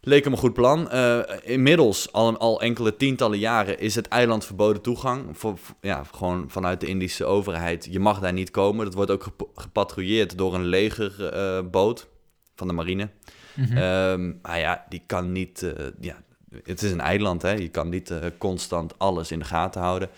leek 0.05 0.25
hem 0.25 0.33
een 0.33 0.39
goed 0.39 0.53
plan. 0.55 0.91
Eh, 0.91 1.19
inmiddels, 1.43 2.13
al, 2.13 2.37
al 2.39 2.61
enkele 2.61 2.97
tientallen 2.97 3.39
jaren, 3.39 3.79
is 3.79 3.95
het 3.95 4.09
eiland 4.09 4.45
verboden 4.45 4.83
toegang. 4.83 5.25
Voor, 5.39 5.59
ja, 5.81 6.05
gewoon 6.15 6.45
vanuit 6.49 6.81
de 6.81 6.87
Indische 6.87 7.25
overheid. 7.25 7.89
Je 7.91 8.01
mag 8.01 8.21
daar 8.21 8.33
niet 8.33 8.51
komen. 8.51 8.85
Dat 8.85 8.95
wordt 8.95 9.11
ook 9.11 9.23
gepa- 9.23 9.45
gepatrouilleerd 9.55 10.39
door 10.39 10.55
een 10.55 10.65
legerboot 10.67 12.09
van 12.57 12.67
de 12.67 12.73
marine. 12.73 13.09
Ehm, 13.57 14.33
maar 14.43 14.59
ja, 14.59 14.85
die 14.89 15.03
kan 15.07 15.33
niet. 15.33 15.63
eh, 15.63 15.87
ja, 16.01 16.23
het 16.65 16.83
is 16.83 16.91
een 16.91 17.01
eiland, 17.01 17.43
hè? 17.43 17.51
Je 17.53 17.69
kan 17.69 17.89
niet 17.89 18.11
eh, 18.11 18.19
constant 18.39 18.99
alles 18.99 19.31
in 19.31 19.39
de 19.39 19.45
gaten 19.45 19.81
houden. 19.81 20.09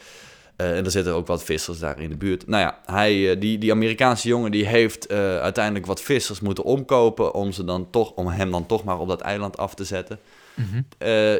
Eh, 0.56 0.76
en 0.76 0.84
er 0.84 0.90
zitten 0.90 1.14
ook 1.14 1.26
wat 1.26 1.44
vissers 1.44 1.78
daar 1.78 2.00
in 2.00 2.10
de 2.10 2.16
buurt. 2.16 2.46
Nou 2.46 2.62
ja, 2.62 2.80
hij, 2.84 3.30
eh, 3.30 3.40
die, 3.40 3.58
die 3.58 3.72
Amerikaanse 3.72 4.28
jongen 4.28 4.50
die 4.50 4.66
heeft 4.66 5.06
eh, 5.06 5.38
uiteindelijk 5.38 5.86
wat 5.86 6.00
vissers 6.00 6.40
moeten 6.40 6.64
omkopen 6.64 7.34
om, 7.34 7.52
ze 7.52 7.64
dan 7.64 7.90
toch, 7.90 8.12
om 8.12 8.26
hem 8.26 8.50
dan 8.50 8.66
toch 8.66 8.84
maar 8.84 8.98
op 8.98 9.08
dat 9.08 9.20
eiland 9.20 9.56
af 9.56 9.74
te 9.74 9.84
zetten. 9.84 10.18
Mhm. 10.54 10.82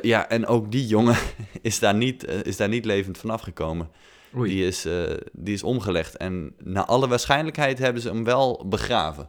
Ja, 0.03 0.29
en 0.29 0.47
ook 0.47 0.73
die 0.73 0.87
jongen 0.87 1.17
is 1.63 1.79
daar 1.79 1.95
niet, 1.95 2.27
is 2.43 2.57
daar 2.57 2.69
niet 2.69 2.85
levend 2.85 3.19
vanaf 3.19 3.41
gekomen. 3.41 3.89
Oei. 4.37 4.51
Die 4.51 4.67
is, 4.67 4.87
die 5.33 5.55
is 5.55 5.63
omgelegd. 5.63 6.17
En 6.17 6.53
naar 6.63 6.85
alle 6.85 7.09
waarschijnlijkheid 7.09 7.79
hebben 7.79 8.03
ze 8.03 8.09
hem 8.09 8.25
wel 8.25 8.65
begraven. 8.69 9.29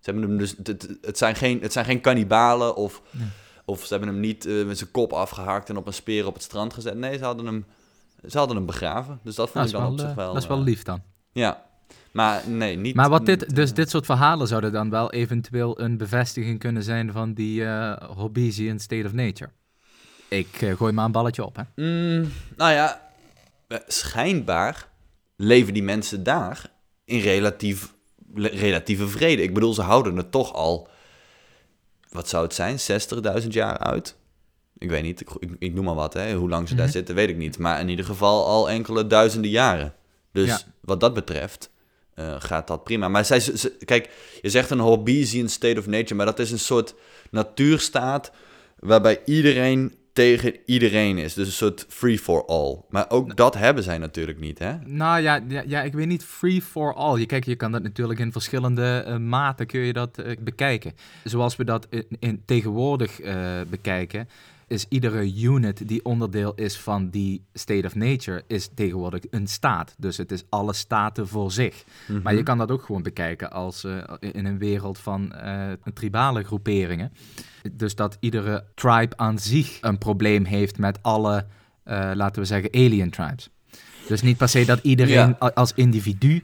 Ze 0.00 0.10
hebben 0.10 0.28
hem 0.28 0.38
dus, 0.38 0.54
het, 1.02 1.18
zijn 1.18 1.34
geen, 1.34 1.60
het 1.60 1.72
zijn 1.72 1.84
geen 1.84 2.00
kannibalen 2.00 2.76
of, 2.76 3.02
Nee. 3.10 3.26
of 3.64 3.80
ze 3.84 3.94
hebben 3.94 4.08
hem 4.08 4.20
niet 4.20 4.44
met 4.66 4.78
zijn 4.78 4.90
kop 4.90 5.12
afgehakt 5.12 5.68
en 5.68 5.76
op 5.76 5.86
een 5.86 5.92
speer 5.92 6.26
op 6.26 6.34
het 6.34 6.42
strand 6.42 6.74
gezet. 6.74 6.96
Nee, 6.96 7.18
ze 7.18 7.24
hadden 7.24 7.46
hem, 7.46 7.66
ze 8.28 8.38
hadden 8.38 8.56
hem 8.56 8.66
begraven. 8.66 9.20
Dus 9.22 9.34
dat 9.34 9.50
vond 9.50 9.64
Dat 9.64 9.66
ik 9.66 9.72
dan 9.72 9.82
wel, 9.82 9.92
op 9.92 9.98
zich 9.98 10.08
eh, 10.08 10.16
wel... 10.16 10.32
dat 10.32 10.42
is 10.42 10.48
wel 10.48 10.58
eh, 10.58 10.64
lief 10.64 10.82
dan. 10.82 11.02
ja, 11.32 11.64
maar 12.16 12.48
nee, 12.48 12.76
niet... 12.76 12.94
Maar 12.94 13.08
wat 13.08 13.26
dit, 13.26 13.54
dus 13.54 13.70
eh, 13.70 13.76
dit 13.76 13.90
soort 13.90 14.06
verhalen 14.06 14.48
zouden 14.48 14.72
dan 14.72 14.90
wel 14.90 15.12
eventueel 15.12 15.80
een 15.80 15.96
bevestiging 15.96 16.58
kunnen 16.58 16.82
zijn 16.82 17.12
van 17.12 17.32
die 17.32 17.64
eh 17.64 18.10
Hobbesian 18.16 18.78
state 18.78 19.06
of 19.06 19.12
nature. 19.12 19.50
Ik 20.28 20.62
eh, 20.62 20.76
gooi 20.76 20.92
maar 20.92 21.04
een 21.04 21.12
balletje 21.12 21.44
op, 21.44 21.56
hè. 21.56 21.62
Mm, 21.74 22.32
nou 22.56 22.72
ja, 22.72 23.10
eh, 23.68 23.78
schijnbaar 23.86 24.88
leven 25.36 25.72
die 25.72 25.82
mensen 25.82 26.22
daar 26.22 26.70
in 27.04 27.20
relatief, 27.20 27.94
relatieve 28.34 29.08
vrede. 29.08 29.42
Ik 29.42 29.54
bedoel, 29.54 29.74
ze 29.74 29.82
houden 29.82 30.16
het 30.16 30.30
toch 30.30 30.52
al, 30.52 30.88
wat 32.08 32.28
zou 32.28 32.44
het 32.44 32.54
zijn, 32.54 32.78
60.000 33.42 33.48
jaar 33.48 33.78
uit? 33.78 34.16
Ik 34.78 34.90
weet 34.90 35.02
niet, 35.02 35.20
ik, 35.20 35.28
ik, 35.38 35.50
ik 35.58 35.74
noem 35.74 35.84
maar 35.84 35.94
wat, 35.94 36.12
hè. 36.14 36.34
hoe 36.34 36.48
lang 36.48 36.68
ze 36.68 36.74
daar 36.74 36.84
Mhm. 36.84 36.92
zitten 36.94 37.14
weet 37.14 37.28
ik 37.28 37.36
niet. 37.36 37.58
Maar 37.58 37.80
in 37.80 37.88
ieder 37.88 38.04
geval 38.04 38.46
al 38.46 38.70
enkele 38.70 39.06
duizenden 39.06 39.50
jaren. 39.50 39.94
Dus 40.32 40.48
Ja. 40.48 40.58
wat 40.80 41.00
dat 41.00 41.14
betreft 41.14 41.70
eh, 42.14 42.34
gaat 42.38 42.66
dat 42.66 42.84
prima. 42.84 43.08
Maar 43.08 43.24
zij, 43.24 43.40
ze, 43.40 43.76
kijk, 43.84 44.10
je 44.42 44.50
zegt 44.50 44.70
een 44.70 44.78
Hobbesian 44.78 45.48
state 45.48 45.78
of 45.78 45.86
nature, 45.86 46.14
maar 46.14 46.26
dat 46.26 46.38
is 46.38 46.50
een 46.50 46.58
soort 46.58 46.94
natuurstaat 47.30 48.32
waarbij 48.78 49.20
iedereen 49.24 49.94
tegen 50.12 50.54
iedereen 50.66 51.18
is. 51.18 51.34
Dus 51.34 51.46
een 51.46 51.52
soort 51.52 51.86
free 51.88 52.18
for 52.18 52.44
all. 52.46 52.76
Maar 52.88 53.10
ook 53.10 53.36
dat 53.36 53.54
hebben 53.54 53.82
zij 53.82 53.98
natuurlijk 53.98 54.38
niet, 54.40 54.58
hè? 54.58 54.72
Nou 54.84 55.20
ja, 55.20 55.40
ja, 55.48 55.62
ja, 55.66 55.82
ik 55.82 55.92
weet 55.92 56.06
niet 56.06 56.24
free 56.24 56.62
for 56.62 56.94
all. 56.94 57.18
Je, 57.18 57.26
kijk, 57.26 57.44
je 57.44 57.56
kan 57.56 57.72
dat 57.72 57.82
natuurlijk 57.82 58.18
in 58.20 58.32
verschillende 58.32 59.02
eh, 59.06 59.16
maten 59.16 59.66
kun 59.66 59.80
je 59.80 59.92
dat 59.92 60.18
eh, 60.18 60.36
bekijken. 60.40 60.92
Zoals 61.24 61.56
we 61.56 61.64
dat 61.64 61.86
in, 61.90 62.06
in 62.18 62.42
tegenwoordig 62.46 63.20
bekijken, 63.70 64.28
is 64.68 64.86
iedere 64.88 65.34
unit 65.42 65.88
die 65.88 66.04
onderdeel 66.04 66.54
is 66.54 66.76
van 66.78 67.10
die 67.10 67.44
state 67.52 67.86
of 67.86 67.94
nature, 67.94 68.42
is 68.46 68.68
tegenwoordig 68.74 69.20
een 69.30 69.46
staat. 69.46 69.94
Dus 69.98 70.16
het 70.16 70.32
is 70.32 70.42
alle 70.48 70.72
staten 70.72 71.28
voor 71.28 71.52
zich. 71.52 71.84
Maar 72.22 72.34
je 72.34 72.42
kan 72.42 72.58
dat 72.58 72.70
ook 72.70 72.82
gewoon 72.82 73.02
bekijken 73.02 73.50
als 73.50 73.84
eh, 73.84 73.98
in 74.20 74.44
een 74.46 74.58
wereld 74.58 74.98
van 74.98 75.32
eh, 75.32 75.72
tribale 75.94 76.42
groeperingen. 76.42 77.12
dus 77.72 77.94
dat 77.94 78.16
iedere 78.20 78.64
tribe 78.74 79.16
aan 79.16 79.38
zich 79.38 79.78
een 79.80 79.98
probleem 79.98 80.44
heeft 80.44 80.78
met 80.78 80.98
alle, 81.02 81.46
eh, 81.82 82.10
laten 82.14 82.42
we 82.42 82.48
zeggen, 82.48 82.70
alien 82.74 83.10
tribes. 83.10 83.50
Dus 84.08 84.22
niet 84.22 84.36
per 84.36 84.48
se 84.48 84.64
dat 84.64 84.78
iedereen 84.82 85.36
Ja. 85.40 85.50
als 85.54 85.72
individu 85.74 86.42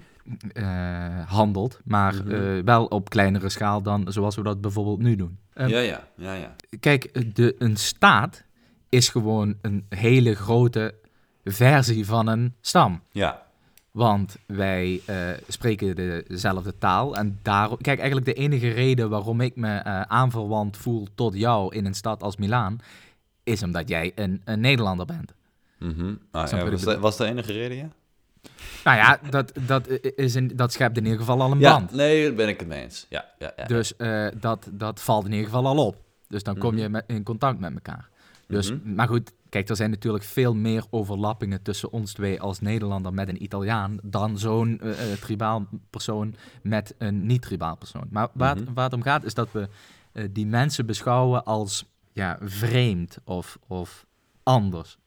eh, 0.52 1.26
handelt, 1.26 1.80
maar 1.84 2.14
Mhm. 2.14 2.34
eh, 2.34 2.64
wel 2.64 2.84
op 2.86 3.08
kleinere 3.10 3.48
schaal 3.48 3.82
dan 3.82 4.04
zoals 4.12 4.36
we 4.36 4.42
dat 4.42 4.60
bijvoorbeeld 4.60 4.98
nu 4.98 5.16
doen. 5.16 5.38
Ehm, 5.54 5.68
ja, 5.68 5.78
ja, 5.78 6.06
ja, 6.16 6.34
ja. 6.34 6.54
Kijk, 6.80 7.34
de, 7.36 7.54
een 7.58 7.76
staat 7.76 8.44
is 8.88 9.08
gewoon 9.08 9.54
een 9.60 9.86
hele 9.88 10.34
grote 10.34 10.94
versie 11.44 12.06
van 12.06 12.26
een 12.26 12.54
stam. 12.60 13.00
Ja, 13.10 13.42
Want 13.90 14.36
wij 14.46 15.00
eh, 15.06 15.16
spreken 15.48 15.94
dezelfde 16.28 16.78
taal. 16.78 17.16
En 17.16 17.38
daarom, 17.42 17.76
kijk, 17.80 17.98
eigenlijk 17.98 18.26
de 18.36 18.42
enige 18.42 18.68
reden 18.70 19.10
waarom 19.10 19.40
ik 19.40 19.56
me 19.56 19.84
aanverwant 20.08 20.76
voel 20.76 21.06
tot 21.14 21.34
jou 21.34 21.74
in 21.76 21.84
een 21.86 21.94
stad 21.94 22.22
als 22.22 22.36
Milaan, 22.36 22.78
is 23.44 23.62
omdat 23.62 23.88
jij 23.88 24.12
een, 24.14 24.40
een 24.44 24.60
Nederlander 24.60 25.06
bent. 25.06 25.34
Mhm. 25.78 26.14
Ah, 26.30 26.48
ja 26.50 26.70
was, 26.70 26.82
dat, 26.82 26.98
was 26.98 27.16
de 27.16 27.24
enige 27.24 27.52
reden, 27.52 27.76
ja? 27.76 27.88
Nou 28.84 28.96
ja, 28.96 29.20
dat, 29.30 29.52
dat, 29.66 29.88
is 30.16 30.34
een, 30.34 30.52
dat 30.56 30.72
schept 30.72 30.96
in 30.96 31.02
ieder 31.04 31.18
geval 31.18 31.42
al 31.42 31.52
een 31.52 31.58
Ja, 31.58 31.78
band. 31.78 31.92
nee, 31.92 32.24
daar 32.26 32.34
ben 32.34 32.48
ik 32.48 32.58
het 32.58 32.68
mee 32.68 32.82
eens. 32.82 33.06
Ja, 33.08 33.24
ja, 33.38 33.52
ja. 33.56 33.64
Dus 33.64 33.96
eh, 33.96 34.26
dat, 34.40 34.68
dat 34.72 35.00
valt 35.02 35.24
in 35.24 35.30
ieder 35.30 35.46
geval 35.46 35.66
al 35.66 35.86
op. 35.86 35.96
Dus 36.28 36.42
dan 36.42 36.58
kom 36.58 36.72
Mhm. 36.72 36.82
je 36.82 36.88
met, 36.88 37.04
in 37.06 37.22
contact 37.22 37.58
met 37.58 37.72
elkaar. 37.74 38.08
Dus, 38.46 38.70
Mhm. 38.72 38.94
Maar 38.94 39.08
goed, 39.08 39.32
kijk, 39.48 39.68
er 39.68 39.76
zijn 39.76 39.90
natuurlijk 39.90 40.24
veel 40.24 40.54
meer 40.54 40.84
overlappingen 40.90 41.62
tussen 41.62 41.92
ons 41.92 42.12
twee 42.12 42.40
als 42.40 42.60
Nederlander 42.60 43.14
met 43.14 43.28
een 43.28 43.42
Italiaan 43.42 43.98
dan 44.02 44.38
zo'n 44.38 44.80
eh, 44.80 45.12
eh, 45.12 45.18
tribaal 45.18 45.66
persoon 45.90 46.34
met 46.62 46.94
een 46.98 47.26
niet-tribaal 47.26 47.76
persoon. 47.76 48.06
Maar 48.10 48.28
waar, 48.32 48.54
het- 48.56 48.64
Mhm. 48.64 48.74
waar 48.74 48.84
het 48.84 48.94
om 48.94 49.02
gaat 49.02 49.24
is 49.24 49.34
dat 49.34 49.48
we 49.52 49.68
die 50.30 50.46
mensen 50.46 50.86
beschouwen 50.86 51.44
als 51.44 51.84
ja, 52.12 52.38
vreemd 52.40 53.18
of, 53.24 53.58
of 53.66 54.06
anders. 54.42 54.98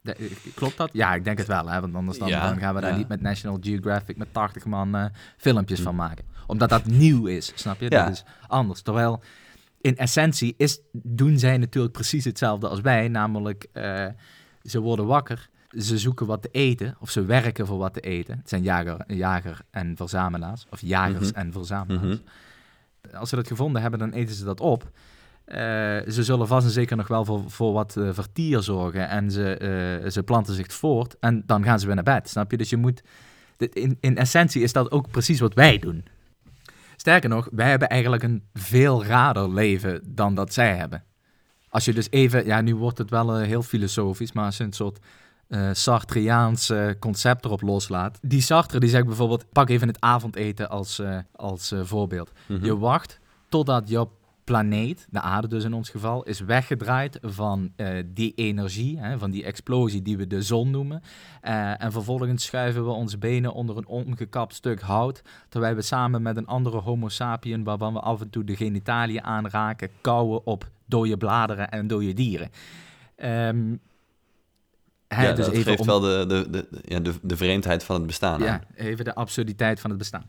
De- 0.00 0.14
eh, 0.14 0.26
klopt 0.54 0.76
dat? 0.76 0.90
Ja, 0.92 1.14
ik 1.14 1.24
denk 1.24 1.38
het 1.38 1.46
wel, 1.46 1.68
hè? 1.68 1.80
want 1.80 1.94
anders 1.94 2.18
dan, 2.18 2.28
Ja, 2.28 2.48
dan 2.48 2.58
gaan 2.58 2.74
we 2.74 2.80
daar 2.80 2.90
ja. 2.90 2.96
niet 2.96 3.08
met 3.08 3.20
National 3.20 3.58
Geographic 3.60 4.16
met 4.16 4.28
80 4.32 4.64
man 4.64 4.94
eh, 4.96 5.04
filmpjes 5.36 5.80
van 5.80 5.94
maken. 5.94 6.24
Omdat 6.46 6.68
dat 6.68 6.86
nieuw 6.86 7.26
is, 7.26 7.52
snap 7.54 7.80
je? 7.80 7.90
Ja. 7.90 8.04
Dat 8.04 8.12
is 8.14 8.24
anders. 8.46 8.82
Terwijl 8.82 9.22
in 9.80 9.96
essentie 9.96 10.54
is, 10.56 10.80
doen 10.92 11.38
zij 11.38 11.56
natuurlijk 11.58 11.92
precies 11.94 12.24
hetzelfde 12.24 12.68
als 12.68 12.80
wij. 12.80 13.08
Namelijk, 13.08 13.66
eh, 13.72 14.06
ze 14.62 14.80
worden 14.80 15.06
wakker, 15.06 15.48
ze 15.78 15.98
zoeken 15.98 16.26
wat 16.26 16.42
te 16.42 16.48
eten, 16.50 16.96
of 17.00 17.10
ze 17.10 17.24
werken 17.24 17.66
voor 17.66 17.78
wat 17.78 17.92
te 17.94 18.00
eten. 18.00 18.38
Het 18.38 18.48
zijn 18.48 18.62
jager, 18.62 19.04
jager 19.14 19.60
en 19.70 19.96
verzamelaars, 19.96 20.66
of 20.70 20.80
jagers 20.80 21.30
Mhm. 21.30 21.38
en 21.40 21.52
verzamelaars. 21.52 22.06
Mhm. 22.20 23.16
Als 23.16 23.28
ze 23.28 23.36
dat 23.36 23.46
gevonden 23.46 23.82
hebben, 23.82 24.00
dan 24.00 24.10
eten 24.12 24.34
ze 24.34 24.44
dat 24.44 24.60
op. 24.60 24.90
Eh, 25.48 26.10
ze 26.10 26.22
zullen 26.24 26.46
vast 26.46 26.66
en 26.66 26.72
zeker 26.72 26.96
nog 26.96 27.08
wel 27.08 27.24
voor, 27.24 27.50
voor 27.50 27.72
wat 27.72 27.96
eh, 27.96 28.08
vertier 28.12 28.62
zorgen 28.62 29.08
en 29.08 29.30
ze, 29.30 29.56
eh, 29.56 30.10
ze 30.10 30.22
planten 30.22 30.54
zich 30.54 30.72
voort 30.72 31.16
en 31.20 31.42
dan 31.46 31.64
gaan 31.64 31.80
ze 31.80 31.86
weer 31.86 31.94
naar 31.94 32.04
bed, 32.04 32.28
snap 32.28 32.50
je? 32.50 32.56
Dus 32.56 32.70
je 32.70 32.76
moet, 32.76 33.02
in, 33.56 33.96
in 34.00 34.16
essentie 34.16 34.62
is 34.62 34.72
dat 34.72 34.90
ook 34.90 35.10
precies 35.10 35.40
wat 35.40 35.54
wij 35.54 35.78
doen. 35.78 36.04
Sterker 36.96 37.28
nog, 37.28 37.48
wij 37.52 37.70
hebben 37.70 37.88
eigenlijk 37.88 38.22
een 38.22 38.42
veel 38.54 39.04
rader 39.04 39.52
leven 39.52 40.00
dan 40.06 40.34
dat 40.34 40.52
zij 40.52 40.76
hebben. 40.76 41.04
Als 41.68 41.84
je 41.84 41.92
dus 41.92 42.10
even, 42.10 42.46
ja, 42.46 42.60
nu 42.60 42.74
wordt 42.74 42.98
het 42.98 43.10
wel 43.10 43.36
heel 43.36 43.62
filosofisch, 43.62 44.32
maar 44.32 44.44
als 44.44 44.56
je 44.56 44.64
een 44.64 44.72
soort 44.72 44.98
Sartreaans 45.72 46.72
concept 46.98 47.44
erop 47.44 47.62
loslaat. 47.62 48.18
Die 48.22 48.40
Sartre 48.40 48.80
die 48.80 48.88
zegt 48.88 49.06
bijvoorbeeld, 49.06 49.44
pak 49.52 49.68
even 49.68 49.88
het 49.88 50.00
avondeten 50.00 50.68
als, 50.68 51.02
als 51.32 51.72
voorbeeld. 51.82 52.32
Mhm. 52.46 52.64
Je 52.64 52.78
wacht 52.78 53.18
totdat 53.48 53.88
jouw 53.88 54.17
planeet, 54.48 55.06
de 55.10 55.20
aarde 55.20 55.48
dus 55.48 55.64
in 55.64 55.72
ons 55.74 55.90
geval, 55.90 56.22
is 56.22 56.40
weggedraaid 56.40 57.18
van 57.22 57.72
eh, 57.76 57.88
die 58.06 58.32
energie, 58.34 58.98
hè, 58.98 59.18
van 59.18 59.30
die 59.30 59.44
explosie 59.44 60.02
die 60.02 60.16
we 60.16 60.26
de 60.26 60.42
zon 60.42 60.70
noemen. 60.70 61.02
Eh, 61.40 61.82
en 61.82 61.92
vervolgens 61.92 62.44
schuiven 62.44 62.84
we 62.84 62.90
onze 62.90 63.18
benen 63.18 63.52
onder 63.52 63.76
een 63.76 63.86
omgekapt 63.86 64.54
stuk 64.54 64.80
hout, 64.80 65.22
terwijl 65.48 65.74
we 65.74 65.82
samen 65.82 66.22
met 66.22 66.36
een 66.36 66.46
andere 66.46 66.78
homo 66.78 67.08
sapien, 67.08 67.64
waarvan 67.64 67.92
we 67.92 68.00
af 68.00 68.20
en 68.20 68.30
toe 68.30 68.44
de 68.44 68.56
genitaliën 68.56 69.24
aanraken, 69.24 69.90
kauwen 70.00 70.46
op 70.46 70.70
dode 70.86 71.16
bladeren 71.16 71.68
en 71.70 71.86
dode 71.86 72.12
dieren. 72.12 72.50
Hè, 75.08 75.26
ja, 75.26 75.32
dus 75.32 75.44
dat 75.44 75.54
even 75.54 75.64
geeft 75.64 75.80
om- 75.80 75.86
wel 75.86 76.00
de, 76.00 76.24
de, 76.28 76.50
de, 76.50 76.68
ja, 76.84 76.98
de, 77.00 77.14
de 77.22 77.36
vreemdheid 77.36 77.84
van 77.84 77.96
het 77.96 78.06
bestaan 78.06 78.40
ja, 78.42 78.52
aan. 78.52 78.60
even 78.74 79.04
de 79.04 79.14
absurditeit 79.14 79.80
van 79.80 79.90
het 79.90 79.98
bestaan. 79.98 80.26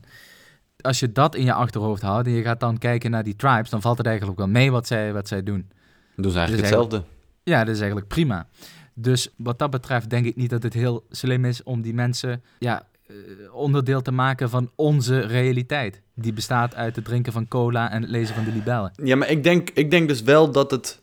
Als 0.81 0.99
je 0.99 1.11
dat 1.11 1.35
in 1.35 1.45
je 1.45 1.53
achterhoofd 1.53 2.01
houdt 2.01 2.27
en 2.27 2.33
je 2.33 2.41
gaat 2.43 2.59
dan 2.59 2.77
kijken 2.77 3.11
naar 3.11 3.23
die 3.23 3.35
tribes, 3.35 3.69
dan 3.69 3.81
valt 3.81 3.97
het 3.97 4.07
eigenlijk 4.07 4.37
wel 4.37 4.47
mee 4.47 4.71
wat 4.71 4.87
zij, 4.87 5.13
wat 5.13 5.27
zij 5.27 5.43
doen. 5.43 5.69
Doen 6.15 6.31
ze 6.31 6.37
eigenlijk 6.37 6.67
Dus 6.67 6.77
hetzelfde. 6.77 7.03
Ja, 7.43 7.59
dat 7.63 7.73
is 7.73 7.79
eigenlijk 7.79 8.07
prima. 8.09 8.47
Dus 8.93 9.29
wat 9.37 9.59
dat 9.59 9.69
betreft 9.69 10.09
denk 10.09 10.25
ik 10.25 10.35
niet 10.35 10.49
dat 10.49 10.63
het 10.63 10.73
heel 10.73 11.05
slim 11.09 11.45
is 11.45 11.63
om 11.63 11.81
die 11.81 11.93
mensen 11.93 12.43
ja, 12.59 12.85
eh, 13.07 13.15
onderdeel 13.53 14.01
te 14.01 14.11
maken 14.11 14.49
van 14.49 14.71
onze 14.75 15.19
realiteit. 15.19 16.01
Die 16.13 16.33
bestaat 16.33 16.75
uit 16.75 16.95
het 16.95 17.05
drinken 17.05 17.33
van 17.33 17.47
cola 17.47 17.91
en 17.91 18.01
het 18.01 18.11
lezen 18.11 18.35
van 18.35 18.43
de 18.43 18.51
libellen. 18.51 18.91
Ja, 19.03 19.15
maar 19.15 19.29
ik 19.29 19.43
denk, 19.43 19.69
ik 19.69 19.91
denk 19.91 20.07
dus 20.07 20.21
wel 20.21 20.51
dat 20.51 20.71
het... 20.71 21.01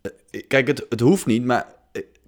eh, 0.00 0.10
Kijk, 0.48 0.66
het, 0.66 0.86
het 0.88 1.00
hoeft 1.00 1.26
niet, 1.26 1.44
maar... 1.44 1.66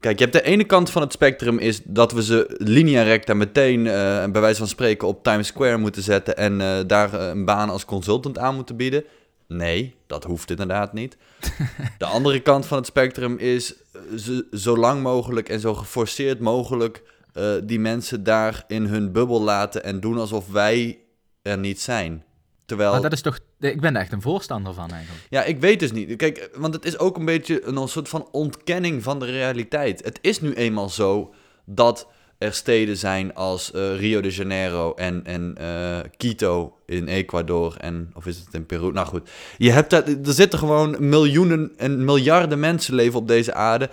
Kijk, 0.01 0.19
je 0.19 0.25
hebt 0.25 0.37
de 0.37 0.51
ene 0.51 0.65
kant 0.65 0.91
van 0.91 1.03
het 1.03 1.13
spectrum 1.13 1.59
is 1.59 1.81
dat 1.85 2.13
we 2.13 2.23
ze 2.23 2.55
linea 2.59 3.03
recta 3.03 3.35
meteen, 3.35 3.87
eh, 3.87 3.93
bij 4.31 4.41
wijze 4.41 4.59
van 4.59 4.69
spreken, 4.69 5.09
op 5.09 5.23
Times 5.23 5.47
Square 5.47 5.77
moeten 5.77 6.03
zetten 6.03 6.37
en 6.37 6.61
eh, 6.61 6.79
daar 6.87 7.15
eh, 7.15 7.29
een 7.29 7.45
baan 7.45 7.71
als 7.71 7.85
consultant 7.85 8.39
aan 8.39 8.55
moeten 8.55 8.77
bieden. 8.77 9.05
Nee, 9.49 9.95
dat 10.07 10.25
hoeft 10.25 10.51
inderdaad 10.51 10.93
niet. 10.93 11.17
De 11.99 12.05
andere 12.05 12.41
kant 12.41 12.67
van 12.67 12.77
het 12.77 12.87
spectrum 12.87 13.39
is 13.39 13.75
ze, 14.17 14.47
zo 14.53 14.77
lang 14.77 15.03
mogelijk 15.03 15.49
en 15.49 15.61
zo 15.61 15.75
geforceerd 15.75 16.41
mogelijk 16.41 17.03
die 17.65 17.81
mensen 17.81 18.25
daar 18.25 18.65
in 18.69 18.85
hun 18.85 19.13
bubbel 19.13 19.43
laten 19.43 19.85
en 19.85 20.01
doen 20.01 20.19
alsof 20.19 20.51
wij 20.51 20.99
er 21.43 21.59
niet 21.59 21.81
zijn. 21.81 22.25
Terwijl... 22.71 22.93
Maar 22.93 23.01
dat 23.01 23.13
is 23.13 23.21
toch... 23.21 23.39
Ik 23.61 23.81
ben 23.81 23.95
er 23.95 24.01
echt 24.01 24.13
een 24.13 24.23
voorstander 24.23 24.75
van 24.75 24.91
eigenlijk. 24.91 25.27
Ja, 25.31 25.45
ik 25.45 25.61
weet 25.61 25.81
dus 25.81 25.93
niet. 25.93 26.17
Kijk, 26.17 26.51
want 26.55 26.75
het 26.75 26.85
is 26.85 26.99
ook 26.99 27.17
een 27.17 27.25
beetje 27.25 27.67
een, 27.67 27.77
een 27.77 27.89
soort 27.89 28.09
van 28.09 28.29
ontkenning 28.31 29.03
van 29.03 29.19
de 29.19 29.27
realiteit. 29.27 30.05
Het 30.05 30.19
is 30.21 30.41
nu 30.41 30.53
eenmaal 30.53 30.89
zo 30.89 31.35
dat 31.65 32.09
er 32.39 32.53
steden 32.53 32.97
zijn 32.97 33.35
als 33.35 33.73
eh, 33.73 33.99
Rio 33.99 34.21
de 34.21 34.31
Janeiro 34.31 34.95
en, 34.95 35.25
en 35.25 35.55
eh, 35.57 35.99
Quito 36.17 36.77
in 36.87 37.09
Ecuador 37.09 37.77
en 37.77 38.11
of 38.15 38.27
is 38.27 38.39
het 38.39 38.55
in 38.55 38.67
Peru? 38.67 38.93
Nou 38.93 39.07
goed, 39.07 39.31
je 39.59 39.71
hebt 39.71 39.91
dat, 39.91 40.09
er 40.09 40.33
zitten 40.33 40.59
gewoon 40.59 40.97
miljoenen 41.09 41.73
en 41.77 42.05
miljarden 42.05 42.61
mensen 42.61 42.95
leven 42.95 43.19
op 43.19 43.29
deze 43.29 43.55
aarde. 43.55 43.91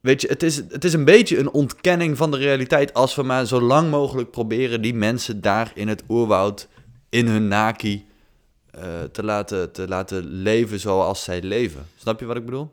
Weet 0.00 0.20
je, 0.20 0.28
het 0.28 0.42
is, 0.42 0.56
het 0.56 0.84
is 0.84 0.92
een 0.92 1.04
beetje 1.04 1.38
een 1.38 1.50
ontkenning 1.50 2.16
van 2.16 2.30
de 2.30 2.36
realiteit 2.36 2.94
als 2.94 3.14
we 3.14 3.22
maar 3.22 3.46
zo 3.46 3.60
lang 3.60 3.90
mogelijk 3.90 4.30
proberen 4.30 4.82
die 4.82 4.94
mensen 4.94 5.40
daar 5.40 5.72
in 5.74 5.88
het 5.88 6.02
oerwoud, 6.08 6.68
in 7.08 7.26
hun 7.26 7.48
naki, 7.48 8.06
eh, 8.70 9.02
te, 9.12 9.22
laten, 9.22 9.72
te 9.72 9.88
laten 9.88 10.24
leven 10.24 10.80
zoals 10.80 11.24
zij 11.24 11.42
leven. 11.42 11.86
Snap 11.96 12.20
je 12.20 12.26
wat 12.26 12.36
ik 12.36 12.44
bedoel? 12.44 12.70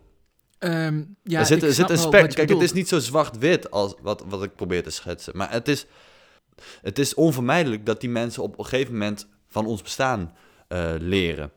Ehm, 0.59 1.03
ja, 1.23 1.39
er 1.39 1.45
zit, 1.45 1.63
er 1.63 1.91
een 1.91 1.97
spek. 1.97 2.33
Kijk, 2.33 2.49
het 2.49 2.61
is 2.61 2.73
niet 2.73 2.87
zo 2.87 2.99
zwart-wit 2.99 3.71
als 3.71 3.95
wat, 4.01 4.23
wat 4.27 4.43
ik 4.43 4.55
probeer 4.55 4.83
te 4.83 4.89
schetsen. 4.89 5.37
Maar 5.37 5.51
het 5.51 5.67
is, 5.67 5.85
het 6.81 6.99
is 6.99 7.13
onvermijdelijk 7.13 7.85
dat 7.85 8.01
die 8.01 8.09
mensen 8.09 8.43
op 8.43 8.59
een 8.59 8.65
gegeven 8.65 8.91
moment 8.93 9.27
van 9.49 9.65
ons 9.65 9.81
bestaan 9.81 10.33
eh, 10.67 10.93
leren. 10.99 11.51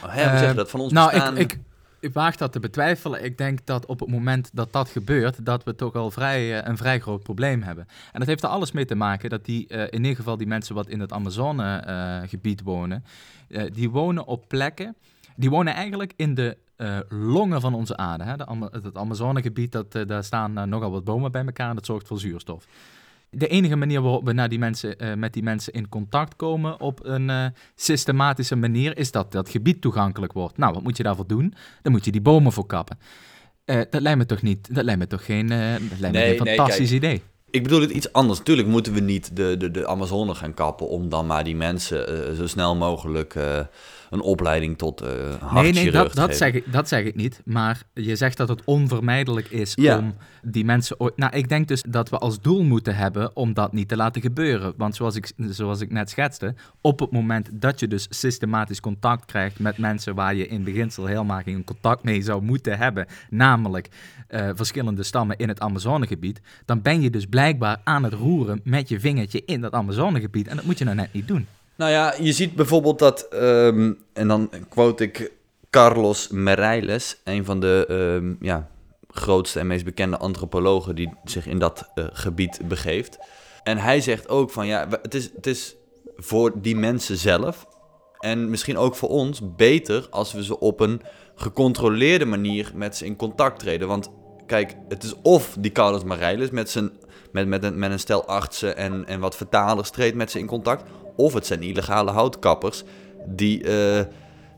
Hè, 0.00 0.28
hoe 0.28 0.38
zeg 0.38 0.40
je 0.40 0.46
Eh, 0.46 0.54
dat? 0.54 0.70
Van 0.70 0.80
ons 0.80 0.92
nou, 0.92 1.10
bestaan. 1.10 1.36
ik, 1.36 1.52
ik, 1.52 1.58
ik 2.04 2.12
waag 2.12 2.36
dat 2.36 2.52
te 2.52 2.60
betwijfelen. 2.60 3.24
Ik 3.24 3.38
denk 3.38 3.66
dat 3.66 3.86
op 3.86 4.00
het 4.00 4.08
moment 4.08 4.50
dat 4.52 4.72
dat 4.72 4.88
gebeurt, 4.88 5.44
dat 5.46 5.64
we 5.64 5.74
toch 5.74 5.94
al 5.94 6.10
vrij, 6.10 6.58
eh, 6.58 6.68
een 6.68 6.76
vrij 6.76 7.00
groot 7.00 7.22
probleem 7.22 7.62
hebben. 7.62 7.86
En 8.12 8.18
dat 8.18 8.28
heeft 8.28 8.42
er 8.42 8.48
alles 8.48 8.72
mee 8.72 8.84
te 8.84 8.94
maken 8.94 9.30
dat 9.30 9.44
die, 9.44 9.66
eh, 9.66 9.80
in 9.80 10.02
ieder 10.02 10.16
geval 10.16 10.36
die 10.36 10.46
mensen 10.46 10.74
wat 10.74 10.88
in 10.88 11.00
het 11.00 11.12
Amazone-gebied 11.12 12.62
wonen, 12.62 13.04
eh, 13.48 13.64
die 13.72 13.90
wonen 13.90 14.26
op 14.26 14.48
plekken, 14.48 14.96
die 15.36 15.50
wonen 15.50 15.74
eigenlijk 15.74 16.12
in 16.16 16.34
de 16.34 16.56
longen 17.08 17.60
van 17.60 17.74
onze 17.74 17.96
aarde. 17.96 18.24
Hè? 18.24 18.30
Het 18.70 18.96
Amazonegebied, 18.96 19.72
dat, 19.72 19.92
daar 20.06 20.24
staan 20.24 20.68
nogal 20.68 20.90
wat 20.90 21.04
bomen 21.04 21.32
bij 21.32 21.44
elkaar 21.44 21.68
en 21.68 21.74
dat 21.74 21.86
zorgt 21.86 22.06
voor 22.06 22.18
zuurstof. 22.18 22.66
De 23.36 23.46
enige 23.46 23.76
manier 23.76 24.00
waarop 24.02 24.24
we 24.24 24.32
naar 24.32 24.48
die 24.48 24.58
mensen, 24.58 24.98
eh, 24.98 25.14
met 25.14 25.32
die 25.32 25.42
mensen 25.42 25.72
in 25.72 25.88
contact 25.88 26.36
komen 26.36 26.80
op 26.80 27.00
een 27.04 27.30
eh, 27.30 27.46
systematische 27.74 28.56
manier, 28.56 28.98
is 28.98 29.10
dat 29.10 29.32
dat 29.32 29.48
gebied 29.48 29.80
toegankelijk 29.80 30.32
wordt. 30.32 30.56
Nou, 30.56 30.74
wat 30.74 30.82
moet 30.82 30.96
je 30.96 31.02
daarvoor 31.02 31.26
doen? 31.26 31.54
Dan 31.82 31.92
moet 31.92 32.04
je 32.04 32.10
die 32.10 32.20
bomen 32.20 32.52
voor 32.52 32.66
kappen. 32.66 32.98
Eh, 33.64 33.80
dat 33.90 34.00
lijkt 34.00 34.18
me 34.18 34.26
toch 34.26 34.42
niet, 34.42 34.74
dat 34.74 34.84
lijkt 34.84 35.00
me 35.00 35.06
toch 35.06 35.24
geen, 35.24 35.48
dat 35.88 35.98
lijkt 35.98 36.16
Nee, 36.16 36.36
fantastisch 36.36 36.92
idee. 36.92 37.22
Ik 37.50 37.62
bedoel 37.62 37.80
het 37.80 37.90
iets 37.90 38.12
anders. 38.12 38.38
Natuurlijk 38.38 38.68
moeten 38.68 38.92
we 38.92 39.00
niet 39.00 39.36
de, 39.36 39.56
de, 39.56 39.70
de 39.70 39.86
Amazone 39.86 40.34
gaan 40.34 40.54
kappen 40.54 40.88
om 40.88 41.08
dan 41.08 41.26
maar 41.26 41.44
die 41.44 41.56
mensen 41.56 42.36
zo 42.36 42.46
snel 42.46 42.76
mogelijk 42.76 43.34
een 44.14 44.20
opleiding 44.20 44.78
tot 44.78 45.02
uh, 45.02 45.52
Nee, 45.52 45.72
nee, 45.72 45.90
dat, 45.90 46.14
dat, 46.14 46.36
zeg 46.36 46.52
ik, 46.52 46.72
dat 46.72 46.88
zeg 46.88 47.04
ik 47.04 47.14
niet. 47.14 47.40
Maar 47.44 47.82
je 47.94 48.16
zegt 48.16 48.36
dat 48.36 48.48
het 48.48 48.64
onvermijdelijk 48.64 49.48
is 49.50 49.74
om 49.74 50.14
die 50.42 50.64
mensen... 50.64 50.96
Nou, 51.16 51.36
ik 51.36 51.48
denk 51.48 51.68
dus 51.68 51.82
dat 51.88 52.08
we 52.10 52.18
als 52.18 52.40
doel 52.40 52.62
moeten 52.62 52.96
hebben 52.96 53.36
om 53.36 53.54
dat 53.54 53.72
niet 53.72 53.88
te 53.88 53.96
laten 53.96 54.22
gebeuren. 54.22 54.74
Want 54.76 54.96
zoals 54.96 55.16
ik, 55.16 55.32
zoals 55.36 55.80
ik 55.80 55.92
net 55.92 56.10
schetste, 56.10 56.54
op 56.80 57.00
het 57.00 57.10
moment 57.10 57.48
dat 57.52 57.80
je 57.80 57.88
dus 57.88 58.06
systematisch 58.10 58.80
contact 58.80 59.24
krijgt 59.24 59.58
met 59.58 59.78
mensen 59.78 60.14
waar 60.14 60.34
je 60.34 60.48
in 60.48 60.64
beginsel 60.64 61.06
helemaal 61.06 61.40
geen 61.42 61.64
contact 61.64 62.02
mee 62.02 62.22
zou 62.22 62.42
moeten 62.42 62.78
hebben, 62.78 63.06
namelijk 63.30 63.88
uh, 64.30 64.50
verschillende 64.54 65.02
stammen 65.02 65.36
in 65.36 65.48
het 65.48 65.60
Amazonegebied, 65.60 66.40
dan 66.64 66.82
ben 66.82 67.00
je 67.00 67.10
dus 67.10 67.26
blijkbaar 67.26 67.80
aan 67.84 68.04
het 68.04 68.12
roeren 68.12 68.60
met 68.64 68.88
je 68.88 69.00
vingertje 69.00 69.42
in 69.44 69.60
dat 69.60 69.72
Amazonegebied. 69.72 70.48
En 70.48 70.56
dat 70.56 70.64
moet 70.64 70.78
je 70.78 70.84
nou 70.84 70.96
net 70.96 71.12
niet 71.12 71.28
doen. 71.28 71.46
Nou 71.76 71.90
ja, 71.90 72.14
je 72.20 72.32
ziet 72.32 72.54
bijvoorbeeld 72.54 72.98
dat, 72.98 73.28
ehm, 73.28 73.92
en 74.12 74.28
dan 74.28 74.50
quote 74.68 75.04
ik 75.04 75.32
Carlos 75.70 76.28
Mereiles, 76.28 77.20
een 77.24 77.44
van 77.44 77.60
de 77.60 77.86
um, 77.90 78.36
ja, 78.40 78.68
grootste 79.08 79.58
en 79.58 79.66
meest 79.66 79.84
bekende 79.84 80.16
antropologen 80.16 80.94
die 80.94 81.14
zich 81.24 81.46
in 81.46 81.58
dat 81.58 81.90
uh, 81.94 82.04
gebied 82.12 82.60
begeeft. 82.68 83.18
En 83.62 83.78
hij 83.78 84.00
zegt 84.00 84.28
ook 84.28 84.50
van 84.50 84.66
ja, 84.66 84.88
het 85.02 85.14
is, 85.14 85.30
het 85.36 85.46
is 85.46 85.76
voor 86.16 86.52
die 86.60 86.76
mensen 86.76 87.16
zelf 87.16 87.66
en 88.18 88.50
misschien 88.50 88.76
ook 88.76 88.94
voor 88.94 89.08
ons 89.08 89.54
beter 89.56 90.06
als 90.10 90.32
we 90.32 90.44
ze 90.44 90.60
op 90.60 90.80
een 90.80 91.02
gecontroleerde 91.34 92.24
manier 92.24 92.72
met 92.74 92.96
ze 92.96 93.04
in 93.04 93.16
contact 93.16 93.58
treden. 93.58 93.88
Want 93.88 94.10
kijk, 94.46 94.74
het 94.88 95.02
is 95.02 95.14
of 95.22 95.56
die 95.58 95.72
Carlos 95.72 96.04
Mareilis 96.04 96.50
met, 96.50 96.70
zijn, 96.70 96.90
met, 97.32 97.46
met, 97.46 97.64
een, 97.64 97.78
met 97.78 97.90
een 97.90 97.98
stel 97.98 98.26
artsen 98.26 98.76
en, 98.76 99.06
en 99.06 99.20
wat 99.20 99.36
vertalers 99.36 99.90
treedt 99.90 100.16
met 100.16 100.30
ze 100.30 100.38
in 100.38 100.46
contact. 100.46 100.82
Of 101.16 101.34
het 101.34 101.46
zijn 101.46 101.62
illegale 101.62 102.10
houtkappers 102.10 102.82
die, 103.26 103.62
uh, 103.64 104.00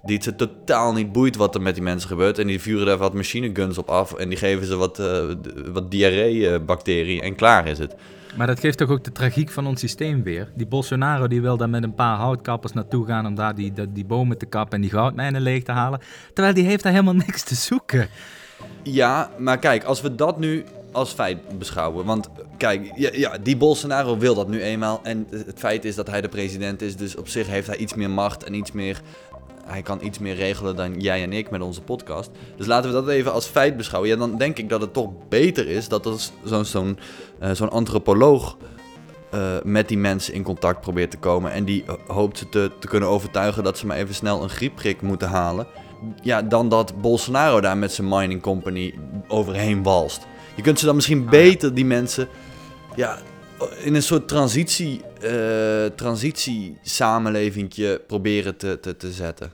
die 0.02 0.14
het 0.14 0.24
ze 0.24 0.34
totaal 0.34 0.92
niet 0.92 1.12
boeit 1.12 1.36
wat 1.36 1.54
er 1.54 1.62
met 1.62 1.74
die 1.74 1.82
mensen 1.82 2.08
gebeurt. 2.08 2.38
En 2.38 2.46
die 2.46 2.60
vuren 2.60 2.86
daar 2.86 2.96
wat 2.96 3.14
machineguns 3.14 3.78
op 3.78 3.88
af 3.88 4.14
en 4.14 4.28
die 4.28 4.38
geven 4.38 4.66
ze 4.66 4.76
wat, 4.76 4.98
uh, 4.98 5.24
wat 5.72 5.90
diarree-bacterie 5.90 7.22
en 7.22 7.34
klaar 7.34 7.66
is 7.66 7.78
het. 7.78 7.94
Maar 8.36 8.46
dat 8.46 8.60
geeft 8.60 8.78
toch 8.78 8.90
ook 8.90 9.04
de 9.04 9.12
tragiek 9.12 9.50
van 9.50 9.66
ons 9.66 9.80
systeem 9.80 10.22
weer. 10.22 10.48
Die 10.54 10.66
Bolsonaro 10.66 11.28
die 11.28 11.40
wil 11.40 11.56
daar 11.56 11.68
met 11.68 11.82
een 11.82 11.94
paar 11.94 12.16
houtkappers 12.16 12.72
naartoe 12.72 13.06
gaan 13.06 13.26
om 13.26 13.34
daar 13.34 13.54
die, 13.54 13.72
die, 13.72 13.92
die 13.92 14.04
bomen 14.04 14.38
te 14.38 14.46
kappen 14.46 14.74
en 14.74 14.80
die 14.80 14.90
goudmijnen 14.90 15.40
leeg 15.40 15.62
te 15.62 15.72
halen. 15.72 16.00
Terwijl 16.32 16.54
die 16.54 16.64
heeft 16.64 16.82
daar 16.82 16.92
helemaal 16.92 17.14
niks 17.26 17.42
te 17.42 17.54
zoeken. 17.54 18.08
Ja, 18.82 19.30
maar 19.38 19.58
kijk, 19.58 19.84
als 19.84 20.00
we 20.00 20.14
dat 20.14 20.38
nu 20.38 20.64
als 20.96 21.12
feit 21.12 21.58
beschouwen. 21.58 22.04
Want 22.04 22.28
kijk, 22.56 22.92
ja, 22.94 23.10
ja, 23.12 23.38
die 23.38 23.56
Bolsonaro 23.56 24.18
wil 24.18 24.34
dat 24.34 24.48
nu 24.48 24.62
eenmaal. 24.62 25.00
En 25.02 25.26
het 25.30 25.58
feit 25.58 25.84
is 25.84 25.94
dat 25.94 26.06
hij 26.06 26.20
de 26.20 26.28
president 26.28 26.82
is. 26.82 26.96
Dus 26.96 27.16
op 27.16 27.28
zich 27.28 27.46
heeft 27.46 27.66
hij 27.66 27.76
iets 27.76 27.94
meer 27.94 28.10
macht 28.10 28.44
en 28.44 28.54
iets 28.54 28.72
meer. 28.72 29.00
Hij 29.64 29.82
kan 29.82 29.98
iets 30.02 30.18
meer 30.18 30.34
regelen 30.34 30.76
dan 30.76 31.00
jij 31.00 31.22
en 31.22 31.32
ik 31.32 31.50
met 31.50 31.60
onze 31.60 31.80
podcast. 31.80 32.30
Dus 32.56 32.66
laten 32.66 32.90
we 32.90 32.96
dat 32.96 33.08
even 33.08 33.32
als 33.32 33.46
feit 33.46 33.76
beschouwen. 33.76 34.10
Ja, 34.10 34.16
dan 34.16 34.38
denk 34.38 34.58
ik 34.58 34.68
dat 34.68 34.80
het 34.80 34.92
toch 34.92 35.10
beter 35.28 35.68
is 35.68 35.88
dat 35.88 36.32
zo'n 36.44 36.64
zo'n 36.64 36.98
uh, 37.42 37.60
antropoloog 37.60 38.56
uh, 39.34 39.40
met 39.62 39.88
die 39.88 39.98
mensen 39.98 40.34
in 40.34 40.42
contact 40.42 40.80
probeert 40.80 41.10
te 41.10 41.18
komen. 41.18 41.52
En 41.52 41.64
die 41.64 41.84
hoopt 42.06 42.38
ze 42.38 42.48
te, 42.48 42.70
te 42.78 42.86
kunnen 42.86 43.08
overtuigen 43.08 43.64
dat 43.64 43.78
ze 43.78 43.86
maar 43.86 43.96
even 43.96 44.14
snel 44.14 44.42
een 44.42 44.48
griepprik 44.48 45.02
moeten 45.02 45.28
halen. 45.28 45.66
Ja, 46.22 46.42
dan 46.42 46.68
dat 46.68 47.00
Bolsonaro 47.00 47.60
daar 47.60 47.76
met 47.76 47.92
zijn 47.92 48.08
mining 48.08 48.42
company 48.42 48.94
overheen 49.28 49.82
walst. 49.82 50.26
Je 50.56 50.62
kunt 50.62 50.78
ze 50.78 50.84
dan 50.84 50.94
misschien 50.94 51.24
ah, 51.24 51.30
beter, 51.30 51.74
die 51.74 51.84
mensen, 51.84 52.28
ja, 52.94 53.18
in 53.82 53.94
een 53.94 54.02
soort 54.02 54.28
transitie, 54.28 55.02
uh, 55.22 55.86
proberen 58.06 58.56
te, 58.56 58.80
te, 58.80 58.96
te 58.96 59.12
zetten. 59.12 59.52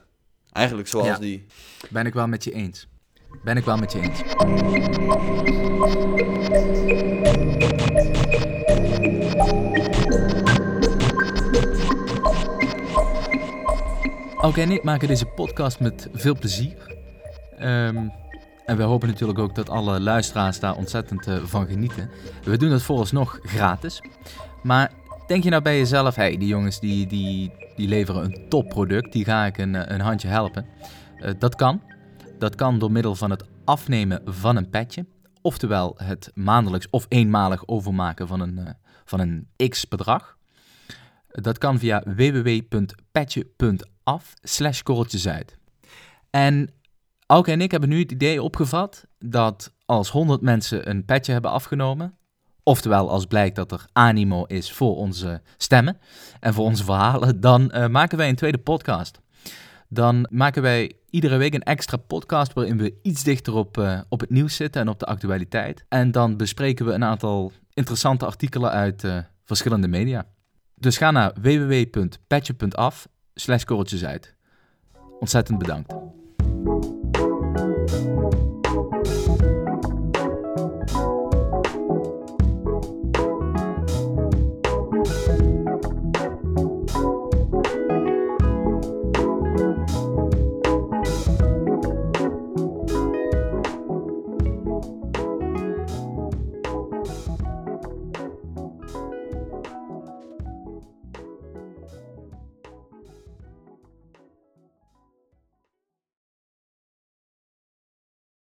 Eigenlijk 0.51 0.87
zoals 0.87 1.07
ja, 1.07 1.17
die. 1.17 1.45
Ben 1.89 2.05
ik 2.05 2.13
wel 2.13 2.27
met 2.27 2.43
je 2.43 2.51
eens. 2.53 2.87
Ben 3.43 3.57
ik 3.57 3.65
wel 3.65 3.77
met 3.77 3.91
je 3.91 3.99
eens. 3.99 4.21
Oké, 14.35 14.45
okay, 14.47 14.75
ik 14.75 14.83
maak 14.83 15.07
deze 15.07 15.25
podcast 15.25 15.79
met 15.79 16.07
veel 16.13 16.37
plezier. 16.37 16.75
Um, 17.61 18.11
en 18.65 18.77
we 18.77 18.83
hopen 18.83 19.07
natuurlijk 19.07 19.39
ook 19.39 19.55
dat 19.55 19.69
alle 19.69 19.99
luisteraars 19.99 20.59
daar 20.59 20.75
ontzettend 20.75 21.27
uh, 21.27 21.43
van 21.43 21.67
genieten. 21.67 22.09
We 22.43 22.57
doen 22.57 22.69
dat 22.69 22.81
vooralsnog 22.81 23.39
gratis. 23.41 24.01
Maar 24.63 24.91
denk 25.27 25.43
je 25.43 25.49
nou 25.49 25.61
bij 25.61 25.77
jezelf, 25.77 26.15
hey, 26.15 26.37
die 26.37 26.47
jongens 26.47 26.79
die, 26.79 27.07
die, 27.07 27.51
die 27.75 27.87
leveren 27.87 28.23
een 28.23 28.45
topproduct, 28.49 29.11
die 29.11 29.25
ga 29.25 29.45
ik 29.45 29.57
een, 29.57 29.93
een 29.93 30.01
handje 30.01 30.27
helpen. 30.27 30.65
Uh, 31.19 31.29
dat 31.39 31.55
kan. 31.55 31.81
Dat 32.39 32.55
kan 32.55 32.79
door 32.79 32.91
middel 32.91 33.15
van 33.15 33.29
het 33.29 33.43
afnemen 33.65 34.21
van 34.25 34.55
een 34.55 34.69
petje. 34.69 35.05
Oftewel 35.41 35.93
het 35.97 36.31
maandelijks 36.33 36.89
of 36.89 37.05
eenmalig 37.09 37.67
overmaken 37.67 38.27
van 38.27 38.39
een, 38.39 38.75
van 39.05 39.19
een 39.19 39.47
x 39.69 39.87
bedrag. 39.87 40.37
Dat 41.27 41.57
kan 41.57 41.79
via 41.79 42.03
www.petje.af 42.05 44.33
slash 44.41 44.81
En 46.29 46.69
Auke 47.33 47.51
en 47.51 47.61
ik 47.61 47.71
hebben 47.71 47.89
nu 47.89 47.99
het 47.99 48.11
idee 48.11 48.41
opgevat 48.41 49.05
dat 49.19 49.73
als 49.85 50.09
100 50.09 50.41
mensen 50.41 50.89
een 50.89 51.05
petje 51.05 51.31
hebben 51.31 51.51
afgenomen, 51.51 52.17
oftewel 52.63 53.09
als 53.09 53.25
blijkt 53.25 53.55
dat 53.55 53.71
er 53.71 53.85
animo 53.91 54.43
is 54.43 54.71
voor 54.71 54.95
onze 54.95 55.41
stemmen 55.57 55.97
en 56.39 56.53
voor 56.53 56.65
onze 56.65 56.83
verhalen, 56.83 57.39
dan 57.39 57.71
uh, 57.73 57.87
maken 57.87 58.17
wij 58.17 58.29
een 58.29 58.35
tweede 58.35 58.57
podcast. 58.57 59.21
Dan 59.89 60.27
maken 60.29 60.61
wij 60.61 60.91
iedere 61.09 61.37
week 61.37 61.53
een 61.53 61.63
extra 61.63 61.97
podcast 61.97 62.53
waarin 62.53 62.77
we 62.77 62.99
iets 63.01 63.23
dichter 63.23 63.53
op, 63.53 63.77
uh, 63.77 63.99
op 64.09 64.19
het 64.19 64.29
nieuws 64.29 64.55
zitten 64.55 64.81
en 64.81 64.89
op 64.89 64.99
de 64.99 65.05
actualiteit. 65.05 65.85
En 65.89 66.11
dan 66.11 66.37
bespreken 66.37 66.85
we 66.85 66.91
een 66.91 67.03
aantal 67.03 67.51
interessante 67.73 68.25
artikelen 68.25 68.71
uit 68.71 69.03
uh, 69.03 69.17
verschillende 69.45 69.87
media. 69.87 70.25
Dus 70.75 70.97
ga 70.97 71.11
naar 71.11 71.33
www.petje.af 71.41 73.07
slash 73.33 73.63
Ontzettend 75.19 75.57
bedankt. 75.57 75.93